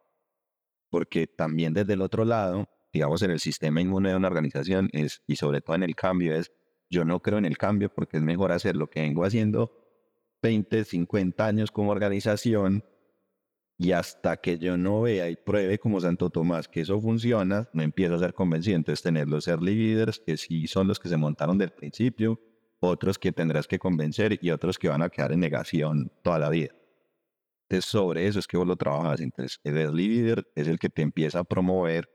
Porque 0.91 1.27
también 1.27 1.75
desde 1.75 1.95
el 1.95 2.03
otro 2.03 2.25
lado, 2.25 2.69
digamos, 2.93 3.23
en 3.23 3.33
el 3.33 3.41
sistema 3.41 3.81
inmune 3.81 4.11
de 4.11 4.17
una 4.17 4.29
organización 4.29 4.89
es, 4.93 5.23
y 5.27 5.37
sobre 5.37 5.61
todo 5.61 5.77
en 5.77 5.83
el 5.83 5.95
cambio 5.95 6.35
es, 6.35 6.53
yo 6.89 7.05
no 7.05 7.21
creo 7.21 7.39
en 7.39 7.45
el 7.45 7.59
cambio 7.59 7.93
porque 7.93 8.17
es 8.17 8.23
mejor 8.23 8.53
hacer 8.53 8.77
lo 8.77 8.89
que 8.89 9.01
vengo 9.01 9.25
haciendo 9.25 9.73
20, 10.43 10.85
50 10.85 11.47
años 11.47 11.71
como 11.73 11.91
organización 11.91 12.85
y 13.79 13.93
hasta 13.93 14.39
que 14.39 14.59
yo 14.59 14.77
no 14.77 15.03
vea 15.03 15.29
y 15.29 15.37
pruebe 15.37 15.79
como 15.79 16.01
Santo 16.01 16.31
Tomás 16.31 16.67
que 16.69 16.81
eso 16.81 17.01
funciona, 17.01 17.69
no 17.73 17.83
empiezo 17.83 18.15
a 18.15 18.19
ser 18.19 18.33
convencido. 18.33 18.77
Entonces, 18.77 19.03
tener 19.03 19.29
los 19.29 19.47
early 19.49 19.75
leaders 19.75 20.21
que 20.25 20.37
sí 20.37 20.67
son 20.67 20.89
los 20.89 20.99
que 20.99 21.09
se 21.09 21.17
montaron 21.17 21.59
del 21.59 21.73
principio, 21.73 22.41
otros 22.81 23.19
que 23.19 23.33
tendrás 23.33 23.67
que 23.67 23.79
convencer 23.79 24.39
y 24.41 24.51
otros 24.51 24.79
que 24.79 24.89
van 24.89 25.03
a 25.03 25.11
quedar 25.11 25.33
en 25.33 25.41
negación 25.41 26.11
toda 26.23 26.39
la 26.39 26.49
vida. 26.49 26.75
Entonces, 27.69 27.91
sobre 27.91 28.27
eso 28.27 28.39
es 28.39 28.47
que 28.47 28.57
vos 28.57 28.67
lo 28.67 28.77
trabajas. 28.77 29.21
Entonces, 29.21 29.61
el 29.65 29.77
early 29.77 30.09
leader 30.09 30.47
es 30.55 30.69
el 30.69 30.79
que 30.79 30.89
te 30.89 31.03
empieza 31.03 31.41
a 31.41 31.45
promover 31.45 32.09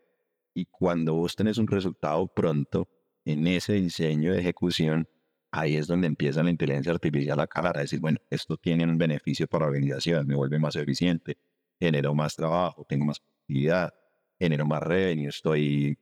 y 0.54 0.66
cuando 0.66 1.14
vos 1.14 1.36
tenés 1.36 1.58
un 1.58 1.68
resultado 1.68 2.28
pronto 2.28 2.90
en 3.24 3.46
ese 3.46 3.74
diseño 3.74 4.34
de 4.34 4.40
ejecución, 4.40 5.08
ahí 5.52 5.76
es 5.76 5.88
donde 5.88 6.08
empieza 6.08 6.42
la 6.42 6.50
inteligencia 6.50 6.92
artificial 6.92 7.40
a 7.40 7.48
calar, 7.48 7.78
a 7.78 7.82
decir, 7.82 8.00
bueno, 8.00 8.18
esto 8.30 8.58
tiene 8.58 8.84
un 8.86 8.98
beneficio 8.98 9.48
para 9.48 9.66
la 9.66 9.70
organización, 9.70 10.26
me 10.26 10.36
vuelve 10.36 10.58
más 10.58 10.76
eficiente, 10.76 11.38
genero 11.82 12.14
más 12.14 12.36
trabajo, 12.36 12.86
tengo 12.88 13.06
más 13.06 13.20
actividad, 13.20 13.92
genero 14.40 14.66
más 14.66 14.84
revenue, 14.84 15.28
estoy 15.28 15.98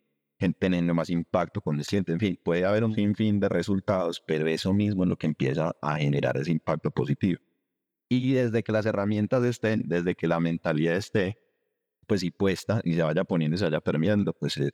teniendo 0.60 0.94
más 0.94 1.10
impacto 1.10 1.62
con 1.62 1.80
el 1.80 1.86
cliente, 1.86 2.12
en 2.12 2.20
fin, 2.20 2.40
puede 2.44 2.66
haber 2.66 2.84
un 2.84 2.94
sinfín 2.94 3.40
de 3.40 3.50
resultados, 3.50 4.22
pero 4.26 4.48
eso 4.48 4.74
mismo 4.74 5.04
es 5.04 5.10
lo 5.10 5.18
que 5.18 5.28
empieza 5.28 5.76
a 5.82 5.98
generar 5.98 6.38
ese 6.38 6.52
impacto 6.52 6.92
positivo. 6.92 7.42
Y 8.10 8.34
desde 8.34 8.64
que 8.64 8.72
las 8.72 8.86
herramientas 8.86 9.44
estén, 9.44 9.84
desde 9.86 10.16
que 10.16 10.28
la 10.28 10.40
mentalidad 10.40 10.96
esté, 10.96 11.38
pues 12.08 12.24
y 12.24 12.32
puesta 12.32 12.82
y 12.84 12.94
se 12.96 13.04
vaya 13.04 13.24
poniendo 13.24 13.56
y 13.56 13.60
se 13.60 13.66
vaya 13.66 13.82
permeando, 13.82 14.34
pues 14.34 14.58
es 14.58 14.72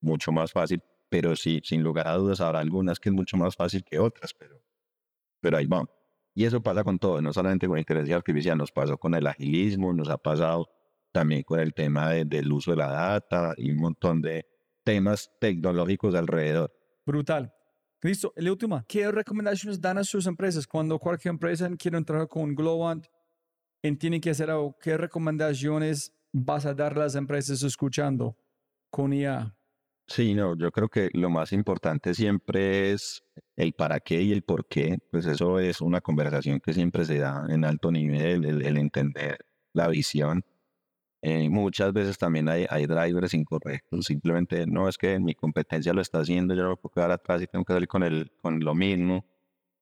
mucho 0.00 0.32
más 0.32 0.52
fácil, 0.52 0.82
pero 1.08 1.36
sí, 1.36 1.60
sin 1.64 1.82
lugar 1.82 2.08
a 2.08 2.14
dudas 2.14 2.40
habrá 2.40 2.60
algunas 2.60 3.00
que 3.00 3.10
es 3.10 3.14
mucho 3.14 3.36
más 3.36 3.56
fácil 3.56 3.84
que 3.84 3.98
otras, 3.98 4.32
pero, 4.34 4.62
pero 5.40 5.58
ahí 5.58 5.66
vamos. 5.66 6.01
Y 6.34 6.44
eso 6.44 6.62
pasa 6.62 6.82
con 6.82 6.98
todo, 6.98 7.20
no 7.20 7.32
solamente 7.32 7.66
con 7.66 7.76
la 7.76 7.80
inteligencia 7.80 8.16
artificial, 8.16 8.56
nos 8.56 8.72
pasó 8.72 8.96
con 8.96 9.14
el 9.14 9.26
agilismo, 9.26 9.92
nos 9.92 10.08
ha 10.08 10.16
pasado 10.16 10.68
también 11.12 11.42
con 11.42 11.60
el 11.60 11.74
tema 11.74 12.10
del 12.10 12.50
uso 12.50 12.70
de 12.70 12.78
la 12.78 12.90
data 12.90 13.54
y 13.56 13.70
un 13.70 13.78
montón 13.78 14.22
de 14.22 14.46
temas 14.82 15.30
tecnológicos 15.40 16.14
alrededor. 16.14 16.72
Brutal. 17.04 17.52
Listo, 18.00 18.32
la 18.34 18.50
última. 18.50 18.84
¿Qué 18.88 19.10
recomendaciones 19.12 19.80
dan 19.80 19.98
a 19.98 20.04
sus 20.04 20.26
empresas 20.26 20.66
cuando 20.66 20.98
cualquier 20.98 21.32
empresa 21.32 21.70
quiere 21.78 21.98
entrar 21.98 22.26
con 22.26 22.54
Glowant 22.54 23.06
y 23.80 23.94
tiene 23.96 24.20
que 24.20 24.30
hacer 24.30 24.50
algo? 24.50 24.76
¿Qué 24.80 24.96
recomendaciones 24.96 26.12
vas 26.32 26.66
a 26.66 26.74
dar 26.74 26.94
a 26.94 27.00
las 27.00 27.14
empresas 27.14 27.62
escuchando 27.62 28.36
con 28.90 29.12
IA? 29.12 29.54
Sí, 30.14 30.34
no, 30.34 30.54
yo 30.58 30.70
creo 30.70 30.90
que 30.90 31.08
lo 31.14 31.30
más 31.30 31.52
importante 31.54 32.12
siempre 32.12 32.92
es 32.92 33.24
el 33.56 33.72
para 33.72 33.98
qué 34.00 34.20
y 34.20 34.32
el 34.32 34.42
por 34.42 34.68
qué. 34.68 34.98
Pues 35.10 35.24
eso 35.24 35.58
es 35.58 35.80
una 35.80 36.02
conversación 36.02 36.60
que 36.60 36.74
siempre 36.74 37.06
se 37.06 37.18
da 37.18 37.46
en 37.48 37.64
alto 37.64 37.90
nivel, 37.90 38.44
el, 38.44 38.76
entender 38.76 39.38
la 39.72 39.88
visión. 39.88 40.44
Eh, 41.22 41.48
muchas 41.48 41.94
veces 41.94 42.18
también 42.18 42.48
hay, 42.50 42.66
hay 42.68 42.86
drivers 42.86 43.34
incorrectos, 43.34 44.06
simplemente 44.06 44.66
no 44.66 44.88
es 44.88 44.98
que 44.98 45.18
mi 45.20 45.34
competencia 45.34 45.94
lo 45.94 46.02
está 46.02 46.20
haciendo, 46.20 46.54
yo 46.54 46.64
no 46.64 46.76
puedo 46.76 46.92
quedar 46.94 47.12
atrás 47.12 47.42
y 47.42 47.46
tengo 47.46 47.64
que 47.64 47.72
salir 47.74 47.88
con, 47.88 48.02
el, 48.02 48.32
con 48.42 48.60
lo 48.60 48.74
mismo. 48.74 49.24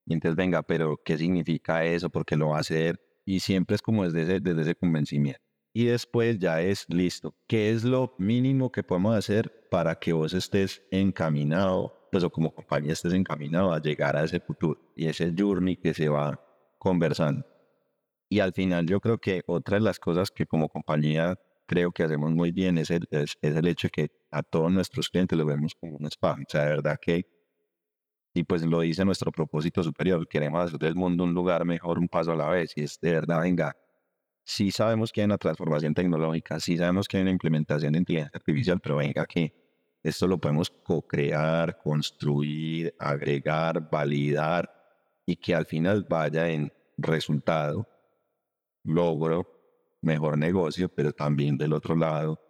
Y 0.07 0.15
entonces, 0.15 0.37
venga, 0.37 0.63
pero 0.63 1.01
¿qué 1.05 1.19
significa 1.19 1.85
eso? 1.85 2.11
¿Por 2.11 2.25
qué 2.27 2.37
lo 2.37 2.51
va 2.51 2.59
a 2.59 2.61
hacer? 2.61 3.01
Y 3.25 3.41
siempre 3.41 3.77
es 3.77 3.83
como 3.83 4.05
desde 4.05 4.23
ese, 4.23 4.41
desde 4.41 4.63
ese 4.63 4.75
convencimiento 4.77 5.50
y 5.73 5.87
después 5.87 6.39
ya 6.39 6.61
es 6.61 6.87
listo. 6.89 7.35
¿Qué 7.47 7.71
es 7.71 7.85
lo 7.85 8.15
mínimo 8.19 8.73
que 8.73 8.83
podemos 8.83 9.17
hacer 9.17 9.69
para 9.71 9.95
que 9.95 10.13
vos 10.13 10.35
estés 10.35 10.83
encaminado, 10.91 12.09
pues 12.11 12.25
o 12.25 12.31
como 12.31 12.53
compañía 12.55 12.93
estés 12.93 13.13
encaminado 13.13 13.73
a 13.73 13.81
llegar 13.81 14.17
a 14.17 14.25
ese 14.25 14.41
futuro 14.41 14.93
y 14.97 15.07
ese 15.07 15.33
journey 15.37 15.77
que 15.77 15.95
se 15.95 16.09
va 16.09 16.41
conversando? 16.79 17.47
Y 18.29 18.41
al 18.41 18.53
final 18.53 18.87
yo 18.87 19.01
creo 19.01 19.19
que 19.19 19.43
otra 19.47 19.77
de 19.79 19.85
las 19.85 19.99
cosas 19.99 20.31
que 20.31 20.47
como 20.47 20.69
compañía 20.69 21.37
creo 21.67 21.93
que 21.93 22.03
hacemos 22.03 22.33
muy 22.33 22.51
bien 22.51 22.79
es 22.79 22.91
el, 22.91 23.07
es, 23.11 23.37
el 23.43 23.67
hecho 23.69 23.87
de 23.87 23.91
que 23.91 24.09
a 24.33 24.43
todos 24.43 24.73
nuestros 24.73 25.09
clientes 25.09 25.39
lo 25.39 25.47
vemos 25.47 25.75
como 25.75 25.97
un 25.97 26.07
spa. 26.07 26.33
O 26.33 26.45
sea, 26.49 26.65
de 26.65 26.71
verdad 26.71 26.97
que, 27.01 27.27
y 28.35 28.43
pues 28.45 28.63
lo 28.65 28.81
dice 28.81 29.05
nuestro 29.05 29.31
propósito 29.31 29.83
superior, 29.83 30.27
queremos 30.29 30.65
hacer 30.65 30.79
del 30.81 30.97
mundo 30.97 31.25
un 31.25 31.35
lugar 31.35 31.65
mejor, 31.65 31.99
un 31.99 32.09
paso 32.09 32.33
a 32.33 32.37
la 32.37 32.49
vez. 32.49 32.73
Y 32.77 32.83
es 32.83 32.99
de 33.01 33.13
verdad, 33.13 33.41
venga, 33.41 33.77
sí 34.51 34.73
sabemos 34.73 35.13
que 35.13 35.21
hay 35.21 35.27
una 35.27 35.39
transformación 35.39 35.95
tecnológica, 35.95 36.59
sí 36.59 36.77
sabemos 36.77 37.07
que 37.07 37.17
hay 37.17 37.23
una 37.23 37.31
implementación 37.31 37.93
de 37.93 38.01
inteligencia 38.01 38.37
artificial, 38.37 38.81
pero 38.81 38.97
venga 38.97 39.25
que 39.25 39.55
esto 40.03 40.27
lo 40.27 40.39
podemos 40.39 40.71
co-crear, 40.71 41.79
construir, 41.79 42.93
agregar, 42.99 43.89
validar 43.89 44.69
y 45.25 45.37
que 45.37 45.55
al 45.55 45.67
final 45.67 46.05
vaya 46.09 46.49
en 46.49 46.73
resultado, 46.97 47.87
logro, 48.83 49.47
mejor 50.03 50.37
negocio, 50.37 50.89
pero 50.89 51.13
también 51.13 51.57
del 51.57 51.73
otro 51.73 51.95
lado 51.95 52.41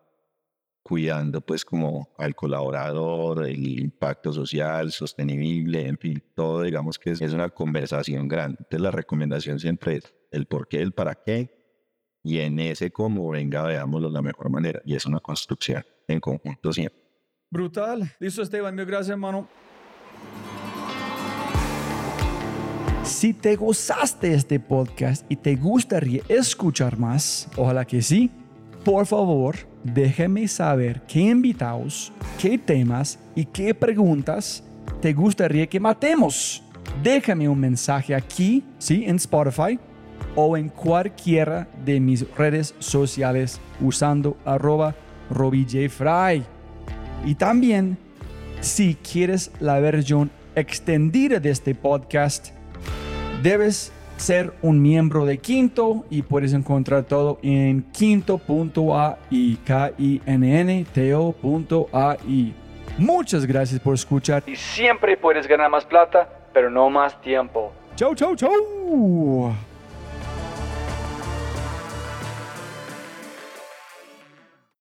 cuidando 0.82 1.42
pues 1.42 1.66
como 1.66 2.14
al 2.16 2.34
colaborador, 2.34 3.46
el 3.46 3.78
impacto 3.78 4.32
social, 4.32 4.90
sostenible, 4.90 5.86
en 5.86 5.98
fin, 5.98 6.22
todo 6.34 6.62
digamos 6.62 6.98
que 6.98 7.10
es, 7.10 7.20
una 7.20 7.50
conversación 7.50 8.26
grande. 8.26 8.56
Entonces 8.60 8.80
la 8.80 8.90
recomendación 8.90 9.58
siempre 9.58 9.96
es 9.96 10.14
el 10.30 10.46
por 10.46 10.66
qué, 10.66 10.80
el 10.80 10.92
para 10.92 11.14
qué 11.14 11.59
y 12.22 12.38
en 12.38 12.58
ese 12.58 12.90
cómo 12.90 13.30
venga, 13.30 13.62
veámoslo 13.62 14.08
de 14.08 14.14
la 14.14 14.22
mejor 14.22 14.50
manera. 14.50 14.80
Y 14.84 14.94
es 14.94 15.06
una 15.06 15.20
construcción 15.20 15.84
en 16.06 16.20
conjunto 16.20 16.72
siempre. 16.72 17.00
Brutal. 17.50 18.12
Listo, 18.18 18.42
Esteban. 18.42 18.74
Mil 18.74 18.86
gracias, 18.86 19.10
hermano. 19.10 19.48
Si 23.02 23.34
te 23.34 23.56
gozaste 23.56 24.34
este 24.34 24.60
podcast 24.60 25.24
y 25.28 25.36
te 25.36 25.56
gustaría 25.56 26.22
escuchar 26.28 26.98
más, 26.98 27.48
ojalá 27.56 27.84
que 27.84 28.02
sí, 28.02 28.30
por 28.84 29.06
favor, 29.06 29.56
déjame 29.82 30.46
saber 30.46 31.02
qué 31.06 31.20
invitados, 31.20 32.12
qué 32.38 32.56
temas 32.56 33.18
y 33.34 33.46
qué 33.46 33.74
preguntas 33.74 34.62
te 35.00 35.12
gustaría 35.12 35.66
que 35.66 35.80
matemos. 35.80 36.62
Déjame 37.02 37.48
un 37.48 37.58
mensaje 37.58 38.14
aquí, 38.14 38.62
sí, 38.78 39.04
en 39.06 39.16
Spotify 39.16 39.78
o 40.34 40.56
en 40.56 40.68
cualquiera 40.68 41.68
de 41.84 42.00
mis 42.00 42.28
redes 42.36 42.74
sociales 42.78 43.60
usando 43.80 44.36
arroba 44.44 44.94
robijfry. 45.30 46.44
Y 47.24 47.34
también, 47.34 47.98
si 48.60 48.94
quieres 48.94 49.50
la 49.60 49.78
versión 49.80 50.30
extendida 50.54 51.40
de 51.40 51.50
este 51.50 51.74
podcast, 51.74 52.48
debes 53.42 53.92
ser 54.16 54.52
un 54.62 54.80
miembro 54.82 55.24
de 55.24 55.38
Quinto 55.38 56.04
y 56.10 56.22
puedes 56.22 56.52
encontrar 56.52 57.04
todo 57.04 57.38
en 57.42 57.82
quinto.ai, 57.92 59.58
k 59.64 59.92
i 59.98 60.20
n 60.26 60.60
n 60.60 60.86
t 60.92 61.14
-O 61.14 62.54
Muchas 62.98 63.46
gracias 63.46 63.80
por 63.80 63.94
escuchar 63.94 64.42
y 64.46 64.56
siempre 64.56 65.16
puedes 65.16 65.46
ganar 65.46 65.70
más 65.70 65.86
plata, 65.86 66.28
pero 66.52 66.68
no 66.70 66.90
más 66.90 67.18
tiempo. 67.22 67.72
Chau, 67.96 68.14
chau, 68.14 68.36
chau. 68.36 69.69